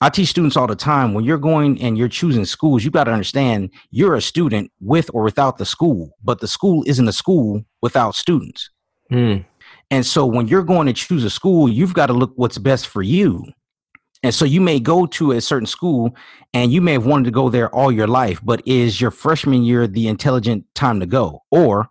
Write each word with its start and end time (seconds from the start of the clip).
I 0.00 0.10
teach 0.10 0.28
students 0.28 0.56
all 0.56 0.68
the 0.68 0.76
time 0.76 1.12
when 1.12 1.24
you're 1.24 1.38
going 1.38 1.80
and 1.82 1.98
you're 1.98 2.06
choosing 2.06 2.44
schools, 2.44 2.84
you 2.84 2.90
got 2.90 3.04
to 3.04 3.10
understand 3.10 3.70
you're 3.90 4.14
a 4.14 4.22
student 4.22 4.70
with 4.80 5.10
or 5.12 5.24
without 5.24 5.58
the 5.58 5.64
school, 5.64 6.10
but 6.22 6.40
the 6.40 6.46
school 6.46 6.84
isn't 6.86 7.08
a 7.08 7.12
school 7.12 7.64
without 7.82 8.14
students. 8.14 8.70
Mm. 9.10 9.44
And 9.90 10.06
so 10.06 10.24
when 10.24 10.46
you're 10.46 10.62
going 10.62 10.86
to 10.86 10.92
choose 10.92 11.24
a 11.24 11.30
school, 11.30 11.68
you've 11.68 11.94
got 11.94 12.06
to 12.06 12.12
look 12.12 12.32
what's 12.36 12.58
best 12.58 12.86
for 12.86 13.02
you. 13.02 13.44
And 14.22 14.32
so 14.32 14.44
you 14.44 14.60
may 14.60 14.78
go 14.78 15.04
to 15.06 15.32
a 15.32 15.40
certain 15.40 15.66
school 15.66 16.14
and 16.54 16.72
you 16.72 16.80
may 16.80 16.92
have 16.92 17.06
wanted 17.06 17.24
to 17.24 17.30
go 17.32 17.48
there 17.48 17.74
all 17.74 17.90
your 17.90 18.06
life, 18.06 18.40
but 18.44 18.62
is 18.66 19.00
your 19.00 19.10
freshman 19.10 19.64
year 19.64 19.88
the 19.88 20.06
intelligent 20.06 20.64
time 20.76 21.00
to 21.00 21.06
go? 21.06 21.42
Or 21.50 21.88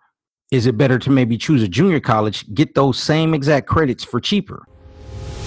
is 0.50 0.64
it 0.64 0.78
better 0.78 0.98
to 0.98 1.10
maybe 1.10 1.36
choose 1.36 1.62
a 1.62 1.68
junior 1.68 2.00
college, 2.00 2.54
get 2.54 2.74
those 2.74 2.98
same 2.98 3.34
exact 3.34 3.66
credits 3.66 4.02
for 4.02 4.18
cheaper? 4.18 4.64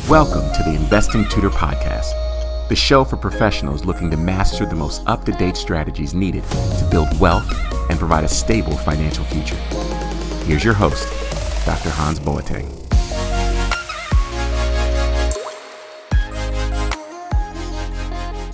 Welcome 0.07 0.43
to 0.53 0.63
the 0.63 0.75
Investing 0.75 1.27
Tutor 1.27 1.49
Podcast 1.49 2.30
the 2.71 2.75
show 2.77 3.03
for 3.03 3.17
professionals 3.17 3.83
looking 3.83 4.09
to 4.09 4.15
master 4.15 4.65
the 4.65 4.73
most 4.73 5.05
up 5.05 5.25
to 5.25 5.33
date 5.33 5.57
strategies 5.57 6.13
needed 6.13 6.41
to 6.51 6.87
build 6.89 7.19
wealth 7.19 7.45
and 7.89 7.99
provide 7.99 8.23
a 8.23 8.29
stable 8.29 8.77
financial 8.77 9.25
future. 9.25 9.57
Here's 10.45 10.63
your 10.63 10.73
host, 10.73 11.03
Dr. 11.65 11.89
Hans 11.89 12.21
Boateng. 12.21 12.69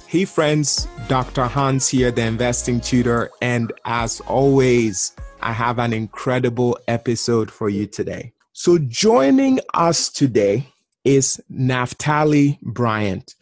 Hey, 0.08 0.26
friends, 0.26 0.88
Dr. 1.08 1.46
Hans 1.46 1.88
here, 1.88 2.10
the 2.10 2.24
investing 2.24 2.82
tutor. 2.82 3.30
And 3.44 3.72
as 3.86 4.20
always, 4.22 5.16
I 5.42 5.52
have 5.52 5.78
an 5.78 5.94
incredible 5.94 6.80
episode 6.88 7.52
for 7.52 7.70
you 7.70 7.86
today. 7.86 8.34
So, 8.54 8.80
joining 8.80 9.60
us 9.76 10.10
today 10.10 10.74
is 11.04 11.40
Naphtali 11.50 12.58
Bryant. 12.64 13.36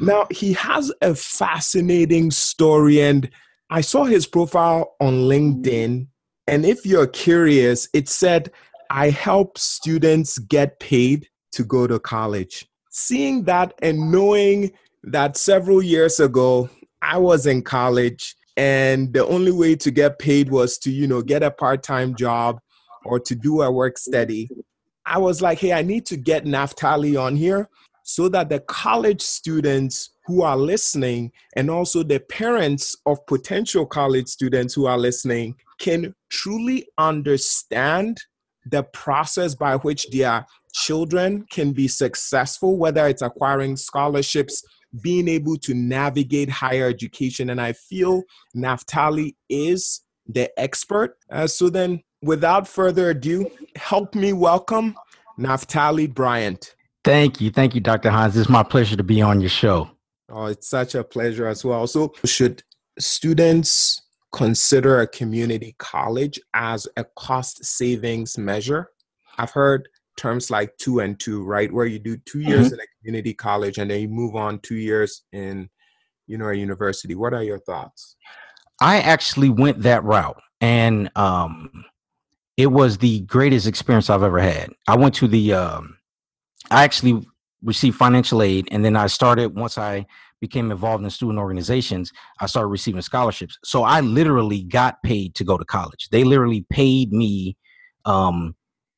Now, 0.00 0.26
he 0.30 0.52
has 0.54 0.92
a 1.00 1.14
fascinating 1.14 2.30
story, 2.30 3.00
and 3.00 3.30
I 3.70 3.80
saw 3.80 4.04
his 4.04 4.26
profile 4.26 4.96
on 5.00 5.14
LinkedIn. 5.14 6.06
And 6.46 6.66
if 6.66 6.84
you're 6.84 7.06
curious, 7.06 7.88
it 7.94 8.08
said, 8.08 8.50
I 8.90 9.10
help 9.10 9.58
students 9.58 10.38
get 10.38 10.78
paid 10.80 11.28
to 11.52 11.64
go 11.64 11.86
to 11.86 11.98
college. 11.98 12.66
Seeing 12.90 13.44
that 13.44 13.74
and 13.80 14.10
knowing 14.10 14.72
that 15.04 15.36
several 15.36 15.82
years 15.82 16.20
ago, 16.20 16.68
I 17.00 17.18
was 17.18 17.46
in 17.46 17.62
college 17.62 18.36
and 18.56 19.12
the 19.12 19.26
only 19.26 19.52
way 19.52 19.76
to 19.76 19.90
get 19.90 20.18
paid 20.18 20.50
was 20.50 20.78
to, 20.78 20.90
you 20.90 21.06
know, 21.06 21.22
get 21.22 21.42
a 21.42 21.50
part 21.50 21.82
time 21.82 22.14
job 22.14 22.60
or 23.04 23.18
to 23.20 23.34
do 23.34 23.62
a 23.62 23.70
work 23.70 23.98
study. 23.98 24.50
I 25.06 25.18
was 25.18 25.40
like, 25.40 25.58
hey, 25.58 25.72
I 25.72 25.82
need 25.82 26.06
to 26.06 26.16
get 26.16 26.44
Naphtali 26.44 27.16
on 27.16 27.34
here 27.34 27.68
so 28.12 28.28
that 28.28 28.50
the 28.50 28.60
college 28.60 29.22
students 29.22 30.10
who 30.26 30.42
are 30.42 30.56
listening 30.58 31.32
and 31.56 31.70
also 31.70 32.02
the 32.02 32.20
parents 32.20 32.94
of 33.06 33.24
potential 33.26 33.86
college 33.86 34.28
students 34.28 34.74
who 34.74 34.84
are 34.84 34.98
listening 34.98 35.54
can 35.78 36.14
truly 36.28 36.86
understand 36.98 38.20
the 38.66 38.82
process 38.82 39.54
by 39.54 39.76
which 39.76 40.06
their 40.10 40.44
children 40.74 41.46
can 41.50 41.72
be 41.72 41.88
successful, 41.88 42.76
whether 42.76 43.06
it's 43.06 43.22
acquiring 43.22 43.76
scholarships, 43.76 44.62
being 45.00 45.26
able 45.26 45.56
to 45.56 45.72
navigate 45.72 46.50
higher 46.50 46.88
education. 46.88 47.48
And 47.48 47.62
I 47.62 47.72
feel 47.72 48.24
Naphtali 48.54 49.34
is 49.48 50.02
the 50.28 50.50
expert. 50.60 51.16
Uh, 51.30 51.46
so 51.46 51.70
then, 51.70 52.02
without 52.20 52.68
further 52.68 53.08
ado, 53.08 53.50
help 53.74 54.14
me 54.14 54.34
welcome 54.34 54.96
Naphtali 55.38 56.06
Bryant. 56.06 56.74
Thank 57.04 57.40
you. 57.40 57.50
Thank 57.50 57.74
you, 57.74 57.80
Dr. 57.80 58.10
Hans. 58.10 58.36
It's 58.36 58.48
my 58.48 58.62
pleasure 58.62 58.96
to 58.96 59.02
be 59.02 59.20
on 59.20 59.40
your 59.40 59.50
show. 59.50 59.90
Oh, 60.30 60.46
it's 60.46 60.68
such 60.68 60.94
a 60.94 61.02
pleasure 61.02 61.46
as 61.46 61.64
well. 61.64 61.86
So, 61.86 62.14
should 62.24 62.62
students 62.98 64.00
consider 64.32 65.00
a 65.00 65.06
community 65.06 65.74
college 65.78 66.40
as 66.54 66.86
a 66.96 67.04
cost 67.16 67.64
savings 67.64 68.38
measure? 68.38 68.90
I've 69.38 69.50
heard 69.50 69.88
terms 70.16 70.50
like 70.50 70.76
two 70.78 71.00
and 71.00 71.18
two, 71.18 71.44
right? 71.44 71.72
Where 71.72 71.86
you 71.86 71.98
do 71.98 72.16
2 72.16 72.40
years 72.40 72.66
mm-hmm. 72.66 72.74
in 72.74 72.80
a 72.80 72.86
community 73.00 73.34
college 73.34 73.78
and 73.78 73.90
then 73.90 74.00
you 74.00 74.08
move 74.08 74.36
on 74.36 74.58
two 74.60 74.76
years 74.76 75.22
in, 75.32 75.68
you 76.26 76.38
know, 76.38 76.48
a 76.48 76.54
university. 76.54 77.14
What 77.14 77.34
are 77.34 77.42
your 77.42 77.58
thoughts? 77.58 78.16
I 78.80 79.00
actually 79.00 79.48
went 79.48 79.82
that 79.82 80.04
route 80.04 80.40
and 80.60 81.10
um 81.16 81.84
it 82.56 82.66
was 82.66 82.98
the 82.98 83.20
greatest 83.20 83.66
experience 83.66 84.10
I've 84.10 84.22
ever 84.22 84.38
had. 84.38 84.70
I 84.86 84.96
went 84.96 85.14
to 85.16 85.28
the 85.28 85.54
um 85.54 85.96
I 86.70 86.84
actually 86.84 87.26
received 87.62 87.96
financial 87.96 88.42
aid, 88.42 88.68
and 88.70 88.84
then 88.84 88.96
I 88.96 89.06
started 89.06 89.54
once 89.54 89.78
I 89.78 90.06
became 90.40 90.70
involved 90.70 91.04
in 91.04 91.10
student 91.10 91.38
organizations. 91.38 92.12
I 92.40 92.46
started 92.46 92.68
receiving 92.68 93.02
scholarships, 93.02 93.58
so 93.64 93.84
I 93.84 94.00
literally 94.00 94.64
got 94.64 95.02
paid 95.02 95.34
to 95.36 95.44
go 95.44 95.56
to 95.56 95.64
college. 95.64 96.08
They 96.10 96.24
literally 96.24 96.66
paid 96.70 97.12
me 97.12 97.56
um, 98.04 98.54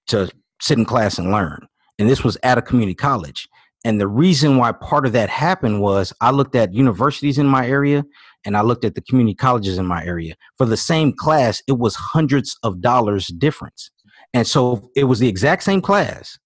to 0.08 0.30
sit 0.60 0.78
in 0.78 0.84
class 0.84 1.18
and 1.18 1.30
learn, 1.30 1.66
and 1.98 2.08
this 2.08 2.24
was 2.24 2.36
at 2.42 2.58
a 2.58 2.62
community 2.62 2.94
college. 2.94 3.48
And 3.84 4.00
the 4.00 4.08
reason 4.08 4.56
why 4.56 4.72
part 4.72 5.04
of 5.04 5.12
that 5.12 5.28
happened 5.28 5.82
was 5.82 6.12
I 6.22 6.30
looked 6.30 6.54
at 6.54 6.72
universities 6.72 7.36
in 7.36 7.46
my 7.46 7.68
area 7.68 8.02
and 8.46 8.56
I 8.56 8.62
looked 8.62 8.84
at 8.84 8.94
the 8.94 9.02
community 9.02 9.34
colleges 9.34 9.76
in 9.76 9.86
my 9.86 10.04
area. 10.04 10.34
For 10.56 10.64
the 10.64 10.76
same 10.76 11.12
class, 11.12 11.62
it 11.68 11.78
was 11.78 11.94
hundreds 11.94 12.56
of 12.62 12.80
dollars 12.80 13.26
difference. 13.26 13.90
And 14.32 14.46
so 14.46 14.90
it 14.96 15.04
was 15.04 15.18
the 15.18 15.28
exact 15.28 15.64
same 15.64 15.82
class, 15.82 16.38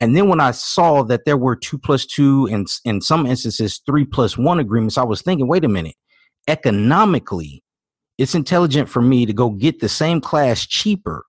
and 0.00 0.14
then 0.14 0.28
when 0.28 0.40
I 0.40 0.50
saw 0.50 1.02
that 1.04 1.24
there 1.24 1.36
were 1.36 1.56
two 1.56 1.78
plus 1.78 2.04
two 2.04 2.46
and 2.50 2.66
in 2.84 3.00
some 3.00 3.26
instances 3.26 3.80
three 3.86 4.04
plus 4.04 4.36
one 4.36 4.60
agreements, 4.60 4.98
I 4.98 5.04
was 5.04 5.22
thinking, 5.22 5.48
wait 5.48 5.64
a 5.64 5.68
minute, 5.68 5.96
economically, 6.48 7.62
it's 8.18 8.34
intelligent 8.34 8.88
for 8.88 9.00
me 9.00 9.24
to 9.26 9.32
go 9.32 9.50
get 9.50 9.80
the 9.80 9.88
same 9.88 10.20
class 10.20 10.66
cheaper 10.66 11.24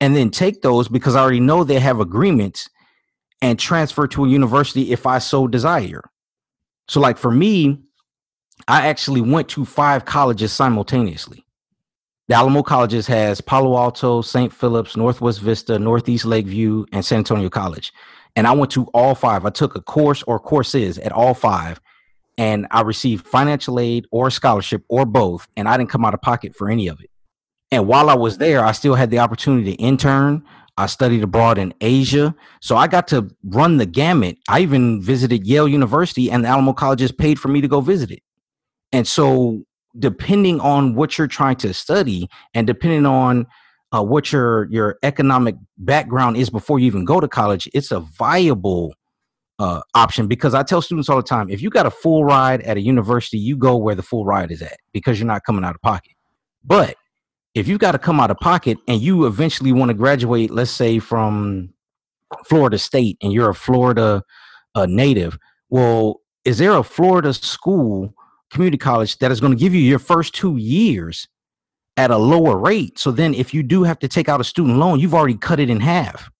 and 0.00 0.16
then 0.16 0.30
take 0.30 0.62
those 0.62 0.88
because 0.88 1.14
I 1.14 1.20
already 1.20 1.40
know 1.40 1.64
they 1.64 1.80
have 1.80 2.00
agreements 2.00 2.68
and 3.40 3.58
transfer 3.58 4.06
to 4.08 4.24
a 4.24 4.28
university 4.28 4.92
if 4.92 5.06
I 5.06 5.18
so 5.18 5.46
desire. 5.46 6.02
So, 6.88 7.00
like 7.00 7.18
for 7.18 7.30
me, 7.30 7.80
I 8.66 8.88
actually 8.88 9.20
went 9.20 9.48
to 9.50 9.64
five 9.64 10.04
colleges 10.04 10.52
simultaneously 10.52 11.45
the 12.28 12.34
Alamo 12.34 12.62
Colleges 12.62 13.06
has 13.06 13.40
Palo 13.40 13.76
Alto, 13.76 14.20
St. 14.20 14.52
Philip's, 14.52 14.96
Northwest 14.96 15.40
Vista, 15.40 15.78
Northeast 15.78 16.24
Lakeview, 16.24 16.84
and 16.92 17.04
San 17.04 17.18
Antonio 17.18 17.48
College. 17.48 17.92
And 18.34 18.46
I 18.46 18.52
went 18.52 18.72
to 18.72 18.84
all 18.86 19.14
five. 19.14 19.46
I 19.46 19.50
took 19.50 19.76
a 19.76 19.80
course 19.80 20.22
or 20.24 20.38
courses 20.38 20.98
at 20.98 21.12
all 21.12 21.34
five, 21.34 21.80
and 22.36 22.66
I 22.70 22.82
received 22.82 23.26
financial 23.26 23.78
aid 23.78 24.06
or 24.10 24.30
scholarship 24.30 24.84
or 24.88 25.06
both, 25.06 25.46
and 25.56 25.68
I 25.68 25.76
didn't 25.76 25.90
come 25.90 26.04
out 26.04 26.14
of 26.14 26.20
pocket 26.20 26.54
for 26.54 26.68
any 26.68 26.88
of 26.88 27.00
it. 27.00 27.10
And 27.70 27.86
while 27.86 28.10
I 28.10 28.14
was 28.14 28.38
there, 28.38 28.64
I 28.64 28.72
still 28.72 28.94
had 28.94 29.10
the 29.10 29.20
opportunity 29.20 29.76
to 29.76 29.82
intern. 29.82 30.44
I 30.76 30.86
studied 30.86 31.22
abroad 31.22 31.58
in 31.58 31.72
Asia. 31.80 32.34
So 32.60 32.76
I 32.76 32.86
got 32.86 33.08
to 33.08 33.30
run 33.44 33.78
the 33.78 33.86
gamut. 33.86 34.36
I 34.48 34.60
even 34.60 35.00
visited 35.00 35.46
Yale 35.46 35.68
University, 35.68 36.30
and 36.30 36.44
the 36.44 36.48
Alamo 36.48 36.72
Colleges 36.72 37.12
paid 37.12 37.38
for 37.38 37.48
me 37.48 37.60
to 37.60 37.68
go 37.68 37.80
visit 37.80 38.10
it. 38.10 38.22
And 38.92 39.06
so 39.06 39.64
depending 39.98 40.60
on 40.60 40.94
what 40.94 41.18
you're 41.18 41.26
trying 41.26 41.56
to 41.56 41.72
study 41.72 42.28
and 42.54 42.66
depending 42.66 43.06
on 43.06 43.46
uh, 43.92 44.02
what 44.02 44.32
your 44.32 44.64
your 44.70 44.98
economic 45.02 45.54
background 45.78 46.36
is 46.36 46.50
before 46.50 46.78
you 46.78 46.86
even 46.86 47.04
go 47.04 47.20
to 47.20 47.28
college, 47.28 47.68
it's 47.72 47.90
a 47.90 48.00
viable 48.00 48.94
uh, 49.58 49.80
option 49.94 50.26
because 50.26 50.54
I 50.54 50.62
tell 50.62 50.82
students 50.82 51.08
all 51.08 51.16
the 51.16 51.22
time 51.22 51.48
if 51.48 51.62
you 51.62 51.70
got 51.70 51.86
a 51.86 51.90
full 51.90 52.24
ride 52.24 52.62
at 52.62 52.76
a 52.76 52.80
university, 52.80 53.38
you 53.38 53.56
go 53.56 53.76
where 53.76 53.94
the 53.94 54.02
full 54.02 54.24
ride 54.24 54.50
is 54.50 54.62
at 54.62 54.78
because 54.92 55.18
you're 55.18 55.26
not 55.26 55.44
coming 55.44 55.64
out 55.64 55.74
of 55.74 55.80
pocket. 55.82 56.12
But 56.64 56.96
if 57.54 57.66
you've 57.68 57.78
got 57.78 57.92
to 57.92 57.98
come 57.98 58.20
out 58.20 58.30
of 58.30 58.36
pocket 58.38 58.76
and 58.86 59.00
you 59.00 59.24
eventually 59.24 59.72
want 59.72 59.88
to 59.88 59.94
graduate, 59.94 60.50
let's 60.50 60.70
say 60.70 60.98
from 60.98 61.72
Florida 62.44 62.76
State 62.76 63.16
and 63.22 63.32
you're 63.32 63.50
a 63.50 63.54
Florida 63.54 64.22
uh, 64.74 64.86
native, 64.86 65.38
well, 65.70 66.20
is 66.44 66.58
there 66.58 66.76
a 66.76 66.82
Florida 66.82 67.32
school 67.32 68.12
community 68.50 68.78
college 68.78 69.18
that 69.18 69.30
is 69.30 69.40
going 69.40 69.52
to 69.52 69.58
give 69.58 69.74
you 69.74 69.80
your 69.80 69.98
first 69.98 70.34
two 70.34 70.56
years 70.56 71.28
at 71.96 72.10
a 72.10 72.16
lower 72.16 72.58
rate. 72.58 72.98
So 72.98 73.10
then, 73.10 73.34
if 73.34 73.54
you 73.54 73.62
do 73.62 73.82
have 73.82 73.98
to 74.00 74.08
take 74.08 74.28
out 74.28 74.40
a 74.40 74.44
student 74.44 74.78
loan, 74.78 75.00
you've 75.00 75.14
already 75.14 75.36
cut 75.36 75.60
it 75.60 75.70
in 75.70 75.80
half. 75.80 76.30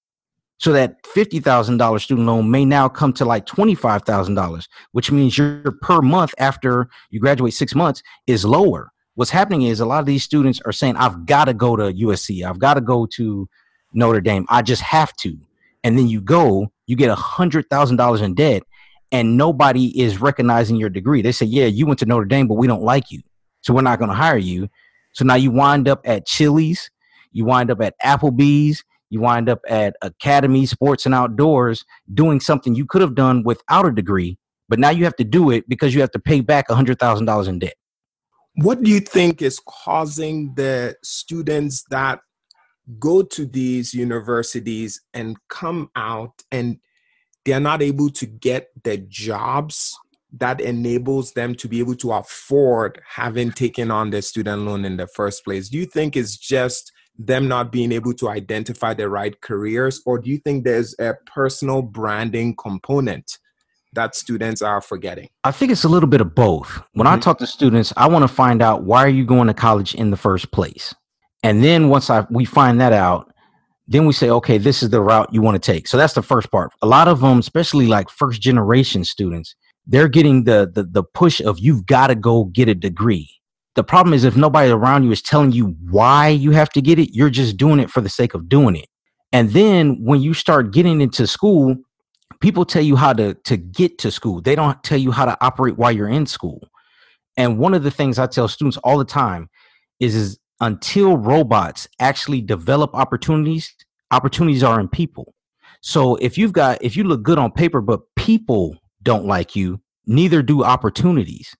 So 0.58 0.73
that 0.73 1.03
$50,000 1.03 2.00
student 2.00 2.26
loan 2.26 2.50
may 2.50 2.64
now 2.64 2.88
come 2.88 3.12
to 3.14 3.25
like 3.25 3.44
$25,000, 3.47 4.67
which 4.93 5.11
means 5.11 5.37
your 5.37 5.73
per 5.82 6.00
month 6.00 6.35
after 6.38 6.88
you 7.11 7.20
graduate 7.20 7.53
six 7.53 7.75
months 7.75 8.03
is 8.26 8.44
lower. 8.44 8.91
What's 9.17 9.31
happening 9.31 9.62
is 9.62 9.81
a 9.81 9.87
lot 9.87 10.00
of 10.00 10.06
these 10.06 10.25
students 10.25 10.61
are 10.64 10.73
saying, 10.73 10.97
I've 10.97 11.26
got 11.26 11.47
to 11.47 11.55
go 11.55 11.76
to 11.76 11.93
USC, 11.93 12.43
I've 12.43 12.59
got 12.59 12.75
to 12.75 12.81
go 12.81 13.06
to 13.17 13.49
Notre 13.93 14.20
Dame, 14.20 14.47
I 14.49 14.62
just 14.62 14.82
have 14.82 15.14
to. 15.17 15.37
And 15.85 15.99
then 15.99 16.09
you 16.09 16.20
go, 16.20 16.70
you 16.87 16.97
get 16.97 17.11
a 17.11 17.14
$100,000 17.14 18.23
in 18.23 18.35
debt, 18.35 18.62
and 19.12 19.37
nobody 19.37 19.99
is 20.00 20.20
recognizing 20.20 20.76
your 20.76 20.91
degree. 20.91 21.23
They 21.23 21.32
say, 21.32 21.47
yeah, 21.47 21.67
you 21.67 21.87
went 21.87 21.99
to 22.00 22.06
Notre 22.06 22.25
Dame, 22.25 22.49
but 22.49 22.55
we 22.55 22.67
don't 22.67 22.82
like 22.82 23.11
you. 23.11 23.23
So 23.62 23.75
we're 23.75 23.82
not 23.82 23.99
going 23.99 24.11
to 24.11 24.17
hire 24.17 24.38
you. 24.38 24.69
So 25.12 25.25
now 25.25 25.35
you 25.35 25.50
wind 25.50 25.88
up 25.88 26.00
at 26.05 26.26
Chili's, 26.26 26.91
you 27.32 27.44
wind 27.44 27.70
up 27.70 27.81
at 27.81 27.94
Applebee's, 28.05 28.85
you 29.11 29.20
wind 29.20 29.49
up 29.49 29.61
at 29.69 29.97
Academy 30.03 30.67
Sports 30.67 31.06
and 31.06 31.14
Outdoors 31.14 31.85
doing 32.12 32.41
something 32.41 32.75
you 32.75 32.87
could 32.87 33.00
have 33.00 33.14
done 33.14 33.43
without 33.44 33.87
a 33.87 33.93
degree, 33.93 34.38
but 34.69 34.79
now 34.79 34.91
you 34.91 35.05
have 35.05 35.17
to 35.17 35.25
do 35.25 35.50
it 35.50 35.69
because 35.69 35.94
you 35.94 36.00
have 36.00 36.11
to 36.11 36.19
pay 36.19 36.41
back 36.41 36.69
$100,000 36.69 37.49
in 37.49 37.59
debt. 37.59 37.75
What 38.56 38.82
do 38.82 38.91
you 38.91 39.00
think 39.00 39.43
is 39.43 39.61
causing 39.67 40.55
the 40.55 40.97
students 41.02 41.85
that 41.91 42.20
go 42.99 43.23
to 43.23 43.47
these 43.47 43.94
universities 43.94 45.00
and 45.12 45.37
come 45.49 45.91
out 45.97 46.43
and 46.50 46.79
they're 47.47 47.61
not 47.61 47.81
able 47.81 48.11
to 48.11 48.27
get 48.27 48.71
the 48.83 48.99
jobs 48.99 49.99
that 50.33 50.61
enables 50.61 51.33
them 51.33 51.55
to 51.55 51.69
be 51.69 51.79
able 51.79 51.95
to 51.95 52.13
afford 52.13 53.01
having 53.09 53.53
taken 53.53 53.91
on 53.91 54.11
the 54.11 54.21
student 54.21 54.63
loan 54.63 54.85
in 54.85 54.97
the 54.97 55.07
first 55.07 55.45
place. 55.45 55.69
Do 55.69 55.79
you 55.79 55.87
think 55.87 56.17
it's 56.17 56.37
just 56.37 56.93
them 57.19 57.49
not 57.49 57.73
being 57.73 57.93
able 57.93 58.13
to 58.13 58.29
identify 58.29 58.93
the 58.93 59.09
right 59.09 59.41
careers 59.41 60.03
or 60.05 60.19
do 60.19 60.29
you 60.29 60.37
think 60.39 60.65
there's 60.65 60.95
a 60.99 61.15
personal 61.25 61.81
branding 61.81 62.55
component 62.57 63.39
that 63.95 64.15
students 64.15 64.61
are 64.61 64.83
forgetting? 64.83 65.29
I 65.45 65.53
think 65.53 65.73
it's 65.73 65.85
a 65.85 65.89
little 65.89 66.09
bit 66.09 66.21
of 66.21 66.35
both. 66.35 66.83
When 66.93 67.07
mm-hmm. 67.07 67.17
i 67.17 67.19
talk 67.19 67.39
to 67.39 67.47
students 67.47 67.95
i 67.97 68.07
want 68.07 68.25
to 68.25 68.29
find 68.29 68.61
out 68.61 68.83
why 68.83 69.05
are 69.05 69.09
you 69.09 69.25
going 69.25 69.47
to 69.47 69.55
college 69.55 69.95
in 69.95 70.11
the 70.11 70.17
first 70.17 70.51
place? 70.51 70.95
And 71.43 71.63
then 71.63 71.89
once 71.89 72.11
I 72.11 72.27
we 72.29 72.45
find 72.45 72.81
that 72.81 72.93
out, 72.93 73.33
then 73.88 74.06
we 74.06 74.12
say, 74.12 74.29
okay, 74.29 74.59
this 74.59 74.83
is 74.83 74.91
the 74.91 75.00
route 75.00 75.29
you 75.33 75.41
want 75.41 75.61
to 75.61 75.73
take. 75.73 75.87
So 75.87 75.97
that's 75.97 76.15
the 76.15 76.23
first 76.23 76.50
part. 76.50 76.73
A 76.83 76.87
lot 76.87 77.09
of 77.09 77.21
them, 77.21 77.38
especially 77.38 77.87
like 77.87 78.11
first 78.11 78.41
generation 78.41 79.05
students, 79.05 79.55
they're 79.87 80.09
getting 80.09 80.44
the 80.44 80.71
the, 80.73 80.83
the 80.83 81.05
push 81.05 81.41
of 81.41 81.59
you've 81.59 81.87
got 81.87 82.09
to 82.09 82.15
go 82.15 82.44
get 82.47 82.69
a 82.69 82.75
degree. 82.75 83.31
The 83.77 83.85
problem 83.85 84.15
is 84.15 84.25
if 84.25 84.37
nobody 84.37 84.71
around 84.71 85.05
you 85.05 85.12
is 85.12 85.23
telling 85.23 85.53
you 85.53 85.77
why 85.91 86.29
you 86.29 86.50
have 86.53 86.71
to 86.71 86.81
get 86.81 86.99
it, 86.99 87.15
you're 87.15 87.31
just 87.31 87.56
doing 87.56 87.79
it 87.79 87.91
for 87.91 88.00
the 88.00 88.09
sake 88.09 88.35
of 88.35 88.49
doing 88.49 88.75
it. 88.75 88.88
And 89.33 89.50
then 89.50 90.03
when 90.03 90.23
you 90.23 90.35
start 90.35 90.73
getting 90.73 91.00
into 91.00 91.27
school, 91.27 91.77
people 92.41 92.65
tell 92.65 92.83
you 92.83 92.97
how 92.97 93.12
to 93.12 93.35
to 93.35 93.56
get 93.56 93.99
to 93.99 94.11
school. 94.11 94.41
They 94.41 94.55
don't 94.55 94.83
tell 94.83 94.99
you 94.99 95.12
how 95.12 95.27
to 95.27 95.37
operate 95.41 95.77
while 95.77 95.93
you're 95.93 96.09
in 96.09 96.27
school. 96.27 96.69
And 97.37 97.59
one 97.59 97.75
of 97.75 97.83
the 97.83 97.91
things 97.91 98.19
I 98.19 98.27
tell 98.27 98.49
students 98.49 98.79
all 98.79 98.99
the 98.99 99.05
time 99.05 99.49
is 100.00 100.15
is 100.15 100.38
until 100.61 101.17
robots 101.17 101.88
actually 102.00 102.41
develop 102.41 102.94
opportunities, 102.94 103.75
opportunities 104.11 104.62
are 104.62 104.81
in 104.81 104.88
people. 104.88 105.35
So 105.82 106.17
if 106.17 106.38
you've 106.38 106.53
got, 106.53 106.82
if 106.82 106.97
you 106.97 107.05
look 107.05 107.23
good 107.23 107.38
on 107.38 107.53
paper, 107.53 107.81
but 107.81 108.00
people 108.17 108.76
don't 109.03 109.26
like 109.26 109.55
you, 109.55 109.81
neither 110.06 110.43
do 110.43 110.64
opportunities. 110.64 111.55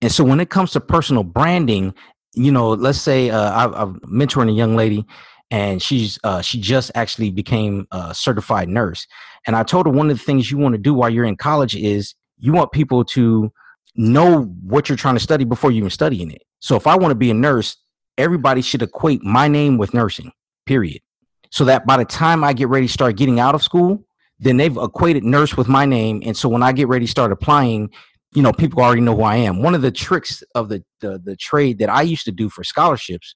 And 0.00 0.12
so 0.12 0.24
when 0.24 0.40
it 0.40 0.50
comes 0.50 0.72
to 0.72 0.80
personal 0.80 1.22
branding, 1.22 1.94
you 2.34 2.52
know, 2.52 2.70
let's 2.70 3.00
say 3.00 3.30
uh, 3.30 3.50
I, 3.50 3.82
I'm 3.82 4.00
mentoring 4.00 4.50
a 4.50 4.52
young 4.52 4.76
lady 4.76 5.06
and 5.50 5.82
she's 5.82 6.18
uh, 6.24 6.40
she 6.40 6.60
just 6.60 6.90
actually 6.94 7.30
became 7.30 7.86
a 7.92 8.14
certified 8.14 8.68
nurse. 8.68 9.06
And 9.46 9.54
I 9.54 9.62
told 9.62 9.86
her 9.86 9.92
one 9.92 10.10
of 10.10 10.18
the 10.18 10.24
things 10.24 10.50
you 10.50 10.58
want 10.58 10.74
to 10.74 10.78
do 10.78 10.94
while 10.94 11.10
you're 11.10 11.24
in 11.24 11.36
college 11.36 11.76
is 11.76 12.14
you 12.38 12.52
want 12.52 12.72
people 12.72 13.04
to 13.04 13.52
know 13.94 14.44
what 14.62 14.88
you're 14.88 14.96
trying 14.96 15.14
to 15.14 15.20
study 15.20 15.44
before 15.44 15.70
you 15.70 15.78
even 15.78 15.90
studying 15.90 16.30
it. 16.30 16.42
So 16.60 16.76
if 16.76 16.86
I 16.86 16.96
want 16.96 17.10
to 17.10 17.16
be 17.16 17.30
a 17.30 17.34
nurse, 17.34 17.76
everybody 18.22 18.62
should 18.62 18.82
equate 18.82 19.22
my 19.22 19.48
name 19.48 19.76
with 19.76 19.92
nursing, 19.92 20.32
period. 20.64 21.02
So 21.50 21.64
that 21.66 21.86
by 21.86 21.98
the 21.98 22.04
time 22.04 22.44
I 22.44 22.52
get 22.52 22.68
ready 22.68 22.86
to 22.86 22.92
start 22.92 23.16
getting 23.16 23.40
out 23.40 23.54
of 23.54 23.62
school, 23.62 24.04
then 24.38 24.56
they've 24.56 24.76
equated 24.76 25.24
nurse 25.24 25.56
with 25.56 25.68
my 25.68 25.84
name. 25.84 26.22
And 26.24 26.36
so 26.36 26.48
when 26.48 26.62
I 26.62 26.72
get 26.72 26.88
ready 26.88 27.04
to 27.04 27.10
start 27.10 27.32
applying, 27.32 27.90
you 28.34 28.42
know, 28.42 28.52
people 28.52 28.82
already 28.82 29.02
know 29.02 29.14
who 29.14 29.22
I 29.22 29.36
am. 29.36 29.60
One 29.60 29.74
of 29.74 29.82
the 29.82 29.90
tricks 29.90 30.42
of 30.54 30.68
the, 30.68 30.82
the, 31.00 31.18
the 31.22 31.36
trade 31.36 31.78
that 31.80 31.90
I 31.90 32.02
used 32.02 32.24
to 32.24 32.32
do 32.32 32.48
for 32.48 32.64
scholarships 32.64 33.34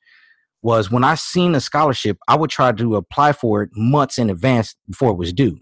was 0.62 0.90
when 0.90 1.04
I 1.04 1.14
seen 1.14 1.54
a 1.54 1.60
scholarship, 1.60 2.16
I 2.26 2.36
would 2.36 2.50
try 2.50 2.72
to 2.72 2.96
apply 2.96 3.32
for 3.32 3.62
it 3.62 3.70
months 3.74 4.18
in 4.18 4.30
advance 4.30 4.74
before 4.88 5.10
it 5.10 5.18
was 5.18 5.32
due. 5.32 5.58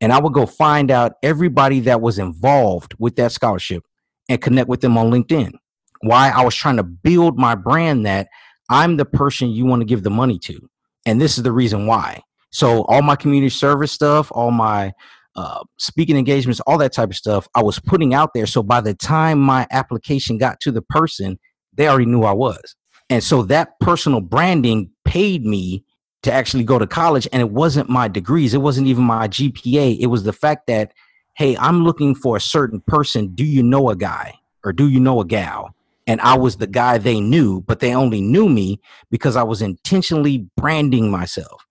And 0.00 0.12
I 0.12 0.18
would 0.18 0.32
go 0.32 0.44
find 0.44 0.90
out 0.90 1.12
everybody 1.22 1.80
that 1.80 2.00
was 2.00 2.18
involved 2.18 2.94
with 2.98 3.16
that 3.16 3.32
scholarship 3.32 3.84
and 4.28 4.42
connect 4.42 4.68
with 4.68 4.80
them 4.80 4.98
on 4.98 5.10
LinkedIn. 5.10 5.52
Why 6.00 6.30
I 6.30 6.44
was 6.44 6.54
trying 6.54 6.76
to 6.76 6.82
build 6.82 7.38
my 7.38 7.54
brand 7.54 8.04
that 8.04 8.28
I'm 8.70 8.96
the 8.96 9.04
person 9.04 9.50
you 9.50 9.66
want 9.66 9.80
to 9.80 9.86
give 9.86 10.02
the 10.02 10.10
money 10.10 10.38
to. 10.40 10.68
And 11.06 11.20
this 11.20 11.36
is 11.36 11.44
the 11.44 11.52
reason 11.52 11.86
why. 11.86 12.22
So 12.50 12.82
all 12.84 13.02
my 13.02 13.16
community 13.16 13.50
service 13.50 13.92
stuff, 13.92 14.30
all 14.32 14.50
my 14.50 14.92
uh, 15.36 15.64
speaking 15.78 16.16
engagements, 16.16 16.60
all 16.60 16.78
that 16.78 16.92
type 16.92 17.10
of 17.10 17.16
stuff, 17.16 17.48
I 17.54 17.62
was 17.62 17.78
putting 17.80 18.14
out 18.14 18.30
there. 18.34 18.46
So 18.46 18.62
by 18.62 18.80
the 18.80 18.94
time 18.94 19.40
my 19.40 19.66
application 19.70 20.38
got 20.38 20.60
to 20.60 20.70
the 20.70 20.82
person, 20.82 21.38
they 21.74 21.88
already 21.88 22.06
knew 22.06 22.22
I 22.22 22.32
was. 22.32 22.76
And 23.10 23.22
so 23.22 23.42
that 23.42 23.78
personal 23.80 24.20
branding 24.20 24.90
paid 25.04 25.44
me 25.44 25.84
to 26.22 26.32
actually 26.32 26.64
go 26.64 26.78
to 26.78 26.86
college. 26.86 27.28
And 27.32 27.40
it 27.40 27.50
wasn't 27.50 27.90
my 27.90 28.08
degrees, 28.08 28.54
it 28.54 28.58
wasn't 28.58 28.86
even 28.86 29.04
my 29.04 29.28
GPA. 29.28 29.98
It 29.98 30.06
was 30.06 30.22
the 30.22 30.32
fact 30.32 30.66
that, 30.68 30.92
hey, 31.36 31.56
I'm 31.56 31.84
looking 31.84 32.14
for 32.14 32.36
a 32.36 32.40
certain 32.40 32.80
person. 32.86 33.34
Do 33.34 33.44
you 33.44 33.62
know 33.62 33.90
a 33.90 33.96
guy 33.96 34.34
or 34.64 34.72
do 34.72 34.88
you 34.88 35.00
know 35.00 35.20
a 35.20 35.24
gal? 35.24 35.74
And 36.06 36.20
I 36.20 36.36
was 36.36 36.56
the 36.56 36.66
guy 36.66 36.98
they 36.98 37.20
knew, 37.20 37.62
but 37.62 37.80
they 37.80 37.94
only 37.94 38.20
knew 38.20 38.48
me 38.48 38.80
because 39.10 39.36
I 39.36 39.42
was 39.42 39.62
intentionally 39.62 40.46
branding 40.56 41.10
myself. 41.10 41.64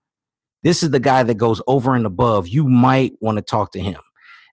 This 0.64 0.82
is 0.82 0.92
the 0.92 1.00
guy 1.00 1.24
that 1.24 1.36
goes 1.36 1.62
over 1.68 1.94
and 1.94 2.06
above. 2.06 2.48
You 2.48 2.68
might 2.68 3.14
want 3.22 3.38
to 3.38 3.42
talk 3.42 3.72
to 3.74 3.80
him. 3.80 4.00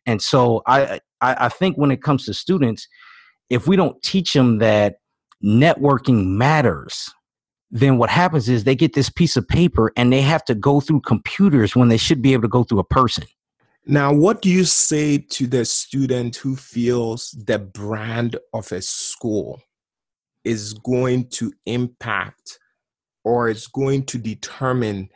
And 0.06 0.20
so 0.20 0.62
I, 0.66 1.00
I, 1.20 1.46
I 1.46 1.48
think 1.48 1.76
when 1.76 1.90
it 1.90 2.02
comes 2.02 2.26
to 2.26 2.34
students, 2.34 2.88
if 3.48 3.66
we 3.66 3.76
don't 3.76 4.00
teach 4.02 4.32
them 4.32 4.58
that 4.58 4.96
networking 5.42 6.26
matters, 6.26 7.10
then 7.70 7.96
what 7.96 8.10
happens 8.10 8.48
is 8.48 8.64
they 8.64 8.74
get 8.74 8.94
this 8.94 9.08
piece 9.08 9.36
of 9.36 9.46
paper 9.46 9.92
and 9.96 10.12
they 10.12 10.20
have 10.20 10.44
to 10.46 10.54
go 10.54 10.80
through 10.80 11.00
computers 11.00 11.76
when 11.76 11.88
they 11.88 11.96
should 11.96 12.20
be 12.20 12.32
able 12.32 12.42
to 12.42 12.48
go 12.48 12.64
through 12.64 12.80
a 12.80 12.84
person. 12.84 13.24
Now, 13.86 14.12
what 14.12 14.42
do 14.42 14.50
you 14.50 14.64
say 14.64 15.18
to 15.18 15.46
the 15.46 15.64
student 15.64 16.36
who 16.36 16.54
feels 16.54 17.30
the 17.30 17.58
brand 17.58 18.36
of 18.52 18.70
a 18.72 18.82
school 18.82 19.62
is 20.44 20.74
going 20.74 21.28
to 21.28 21.52
impact 21.66 22.58
or 23.24 23.48
is 23.48 23.66
going 23.66 24.04
to 24.06 24.18
determine 24.18 25.08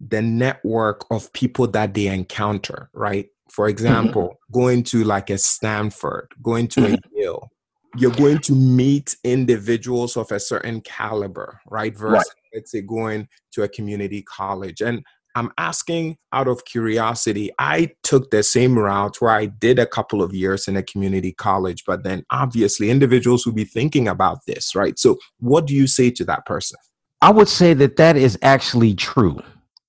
the 0.00 0.22
network 0.22 1.04
of 1.10 1.32
people 1.32 1.66
that 1.66 1.94
they 1.94 2.06
encounter, 2.06 2.88
right? 2.92 3.26
For 3.50 3.64
mm-hmm. 3.64 3.70
example, 3.70 4.22
mm-hmm. 4.22 4.52
going 4.52 4.82
to 4.84 5.04
like 5.04 5.30
a 5.30 5.38
Stanford, 5.38 6.28
going 6.42 6.68
to 6.68 6.80
mm-hmm. 6.80 6.94
a 6.94 7.20
Yale, 7.20 7.50
you're 7.96 8.12
going 8.12 8.38
to 8.38 8.54
meet 8.54 9.16
individuals 9.24 10.16
of 10.16 10.30
a 10.30 10.38
certain 10.38 10.80
caliber, 10.82 11.60
right? 11.66 11.96
Versus, 11.96 12.12
right. 12.12 12.54
let's 12.54 12.70
say, 12.70 12.82
going 12.82 13.28
to 13.52 13.62
a 13.62 13.68
community 13.68 14.22
college. 14.22 14.80
And 14.80 15.02
I'm 15.38 15.52
asking 15.56 16.16
out 16.32 16.48
of 16.48 16.64
curiosity. 16.64 17.50
I 17.58 17.92
took 18.02 18.30
the 18.30 18.42
same 18.42 18.78
route 18.78 19.20
where 19.20 19.30
I 19.30 19.46
did 19.46 19.78
a 19.78 19.86
couple 19.86 20.20
of 20.20 20.34
years 20.34 20.66
in 20.66 20.76
a 20.76 20.82
community 20.82 21.32
college, 21.32 21.84
but 21.86 22.02
then 22.02 22.24
obviously 22.30 22.90
individuals 22.90 23.46
will 23.46 23.52
be 23.52 23.64
thinking 23.64 24.08
about 24.08 24.38
this, 24.46 24.74
right? 24.74 24.98
So, 24.98 25.16
what 25.38 25.66
do 25.66 25.74
you 25.74 25.86
say 25.86 26.10
to 26.10 26.24
that 26.24 26.44
person? 26.44 26.78
I 27.22 27.30
would 27.30 27.48
say 27.48 27.72
that 27.74 27.96
that 27.96 28.16
is 28.16 28.38
actually 28.42 28.94
true. 28.94 29.40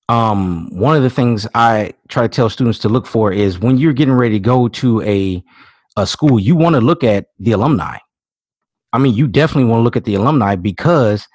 Um, 0.08 0.68
one 0.72 0.96
of 0.96 1.02
the 1.02 1.10
things 1.10 1.46
I 1.54 1.94
try 2.08 2.22
to 2.22 2.28
tell 2.28 2.50
students 2.50 2.78
to 2.80 2.88
look 2.88 3.06
for 3.06 3.32
is 3.32 3.58
when 3.58 3.76
you're 3.76 3.92
getting 3.92 4.14
ready 4.14 4.34
to 4.34 4.40
go 4.40 4.68
to 4.68 5.02
a 5.02 5.42
a 5.96 6.06
school, 6.06 6.38
you 6.38 6.54
want 6.54 6.74
to 6.74 6.80
look 6.80 7.02
at 7.02 7.26
the 7.40 7.52
alumni. 7.52 7.98
I 8.92 8.98
mean, 8.98 9.14
you 9.14 9.26
definitely 9.26 9.68
want 9.68 9.80
to 9.80 9.84
look 9.84 9.96
at 9.96 10.04
the 10.04 10.14
alumni 10.14 10.54
because 10.54 11.26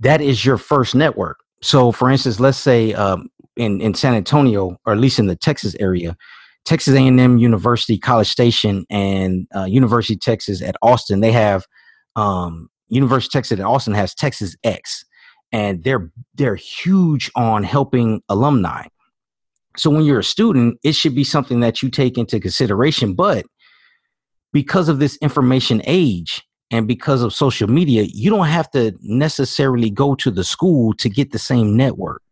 that 0.00 0.20
is 0.20 0.44
your 0.44 0.58
first 0.58 0.94
network 0.94 1.37
so 1.60 1.92
for 1.92 2.10
instance 2.10 2.40
let's 2.40 2.58
say 2.58 2.92
um, 2.94 3.28
in, 3.56 3.80
in 3.80 3.94
san 3.94 4.14
antonio 4.14 4.78
or 4.86 4.92
at 4.92 4.98
least 4.98 5.18
in 5.18 5.26
the 5.26 5.36
texas 5.36 5.74
area 5.80 6.16
texas 6.64 6.94
a&m 6.94 7.38
university 7.38 7.98
college 7.98 8.28
station 8.28 8.84
and 8.90 9.46
uh, 9.54 9.64
university 9.64 10.16
texas 10.16 10.62
at 10.62 10.76
austin 10.82 11.20
they 11.20 11.32
have 11.32 11.64
um, 12.16 12.68
university 12.88 13.30
texas 13.32 13.58
at 13.58 13.64
austin 13.64 13.94
has 13.94 14.14
Texas 14.14 14.56
Exes 14.64 15.04
and 15.52 15.82
they're 15.84 16.10
they're 16.34 16.56
huge 16.56 17.30
on 17.34 17.62
helping 17.62 18.20
alumni. 18.28 18.86
So 19.76 19.90
when 19.90 20.04
you're 20.04 20.18
a 20.18 20.24
student 20.24 20.78
it 20.82 20.94
should 20.94 21.14
be 21.14 21.24
something 21.24 21.60
that 21.60 21.82
you 21.82 21.90
take 21.90 22.18
into 22.18 22.40
consideration 22.40 23.14
but 23.14 23.46
because 24.52 24.88
of 24.88 24.98
this 24.98 25.16
information 25.18 25.82
age 25.84 26.42
and 26.70 26.86
because 26.86 27.22
of 27.22 27.32
social 27.32 27.68
media, 27.68 28.02
you 28.02 28.30
don't 28.30 28.46
have 28.46 28.70
to 28.72 28.94
necessarily 29.00 29.90
go 29.90 30.14
to 30.16 30.30
the 30.30 30.44
school 30.44 30.92
to 30.94 31.08
get 31.08 31.32
the 31.32 31.38
same 31.38 31.76
network. 31.76 32.22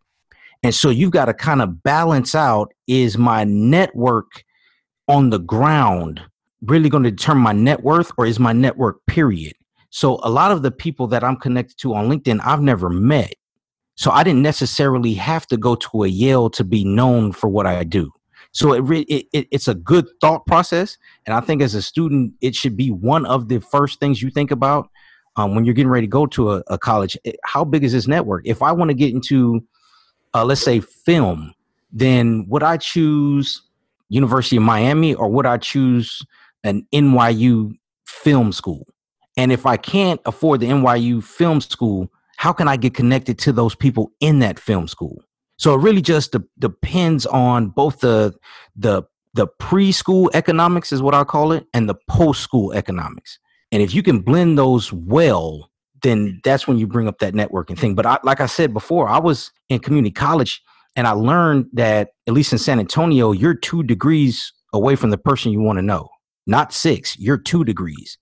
And 0.63 0.75
so 0.75 0.91
you've 0.91 1.13
got 1.13 1.27
to 1.27 1.35
kind 1.35 1.63
of 1.63 1.83
balance 1.83 2.35
out 2.35 2.73
is 2.87 3.17
my 3.17 3.45
network 3.45 4.45
on 5.09 5.31
the 5.31 5.39
ground 5.39 6.21
really 6.63 6.89
going 6.89 7.05
to 7.05 7.11
determine 7.11 7.43
my 7.43 7.53
net 7.53 7.83
worth 7.83 8.11
or 8.19 8.27
is 8.27 8.39
my 8.39 8.53
network 8.53 9.05
period? 9.07 9.55
So 9.91 10.19
a 10.23 10.31
lot 10.31 10.51
of 10.51 10.63
the 10.63 10.71
people 10.71 11.07
that 11.09 11.23
I'm 11.25 11.37
connected 11.37 11.79
to 11.79 11.95
on 11.95 12.09
LinkedIn, 12.09 12.41
I've 12.43 12.61
never 12.61 12.91
met. 12.91 13.35
So 13.95 14.11
I 14.11 14.25
didn't 14.25 14.43
necessarily 14.43 15.15
have 15.15 15.47
to 15.47 15.57
go 15.57 15.75
to 15.77 16.05
a 16.05 16.09
Yale 16.09 16.51
to 16.51 16.65
be 16.65 16.85
known 16.85 17.33
for 17.33 17.49
what 17.49 17.67
I 17.67 17.85
do. 17.85 18.11
So 18.57 18.73
it, 18.73 18.79
re- 18.81 19.03
it, 19.03 19.27
it, 19.35 19.49
it's 19.51 19.69
a 19.69 19.75
good 19.75 20.07
thought 20.23 20.47
process, 20.47 20.97
and 21.27 21.35
I 21.35 21.41
think 21.41 21.61
as 21.61 21.75
a 21.75 21.83
student, 21.83 22.33
it 22.41 22.55
should 22.55 22.75
be 22.75 22.91
one 22.91 23.27
of 23.27 23.49
the 23.49 23.61
first 23.61 24.01
things 24.01 24.23
you 24.23 24.31
think 24.31 24.51
about 24.51 24.89
um, 25.37 25.55
when 25.55 25.67
you're 25.67 25.75
getting 25.75 25.91
ready 25.91 26.07
to 26.07 26.11
go 26.11 26.25
to 26.25 26.53
a, 26.53 26.63
a 26.69 26.79
college. 26.79 27.19
It, 27.25 27.37
how 27.45 27.65
big 27.65 27.85
is 27.85 27.93
this 27.93 28.07
network? 28.07 28.47
If 28.47 28.63
I 28.63 28.73
want 28.73 28.89
to 28.89 28.95
get 28.95 29.13
into, 29.13 29.63
uh, 30.33 30.43
let's 30.43 30.63
say, 30.63 30.81
film, 30.81 31.53
then 31.93 32.47
would 32.49 32.63
I 32.63 32.79
choose 32.79 33.61
University 34.09 34.57
of 34.57 34.63
Miami 34.63 35.15
or 35.15 35.29
would 35.29 35.45
I 35.45 35.59
choose 35.59 36.23
an 36.65 36.87
NYU 36.95 37.73
film 38.07 38.53
school. 38.53 38.87
And 39.37 39.53
if 39.53 39.67
I 39.67 39.77
can't 39.77 40.21
afford 40.25 40.61
the 40.61 40.69
NYU 40.69 41.23
film 41.23 41.61
school, 41.61 42.11
how 42.39 42.53
can 42.53 42.69
I 42.69 42.77
get 42.77 42.95
connected 42.95 43.39
to 43.41 43.53
those 43.53 43.75
people 43.75 44.13
in 44.21 44.39
that 44.39 44.59
film 44.59 44.89
school? 44.89 45.23
So 45.59 45.75
it 45.75 45.79
really 45.79 46.03
just 46.03 46.33
de- 46.33 46.45
depends 46.59 47.27
on 47.27 47.69
both 47.69 48.01
the 48.01 48.35
the 48.77 49.03
the 49.35 49.47
preschool 49.61 50.31
economics 50.35 50.93
is 50.93 51.03
what 51.03 51.15
I 51.15 51.25
call 51.25 51.53
it, 51.53 51.67
and 51.75 51.89
the 51.89 51.95
post 52.09 52.41
school 52.41 52.73
economics. 52.73 53.39
And 53.71 53.83
if 53.83 53.95
you 53.95 54.03
can 54.03 54.21
blend 54.21 54.59
those 54.59 54.93
well, 54.93 55.71
then 56.03 56.41
that's 56.45 56.67
when 56.67 56.79
you 56.79 56.87
bring 56.87 57.09
up 57.09 57.19
that 57.19 57.35
networking 57.35 57.79
thing. 57.79 57.95
But 57.95 58.07
I, 58.07 58.19
like 58.23 58.41
I 58.41 58.47
said 58.47 58.73
before, 58.73 59.09
I 59.09 59.19
was 59.19 59.51
in 59.69 59.81
community 59.81 60.13
college 60.13 60.63
and 60.95 61.07
I 61.07 61.11
learned 61.13 61.67
that, 61.75 62.11
at 62.27 62.33
least 62.33 62.53
in 62.53 62.59
San 62.59 62.81
Antonio, 62.81 63.33
you're 63.33 63.55
two 63.55 63.83
degrees 63.83 64.53
away 64.73 64.97
from 64.97 65.11
the 65.11 65.19
person 65.19 65.53
you 65.53 65.61
want 65.61 65.79
to 65.79 65.83
know, 65.83 66.09
not 66.47 66.73
six, 66.73 67.19
you're 67.19 67.37
two 67.39 67.65
degrees. 67.65 68.19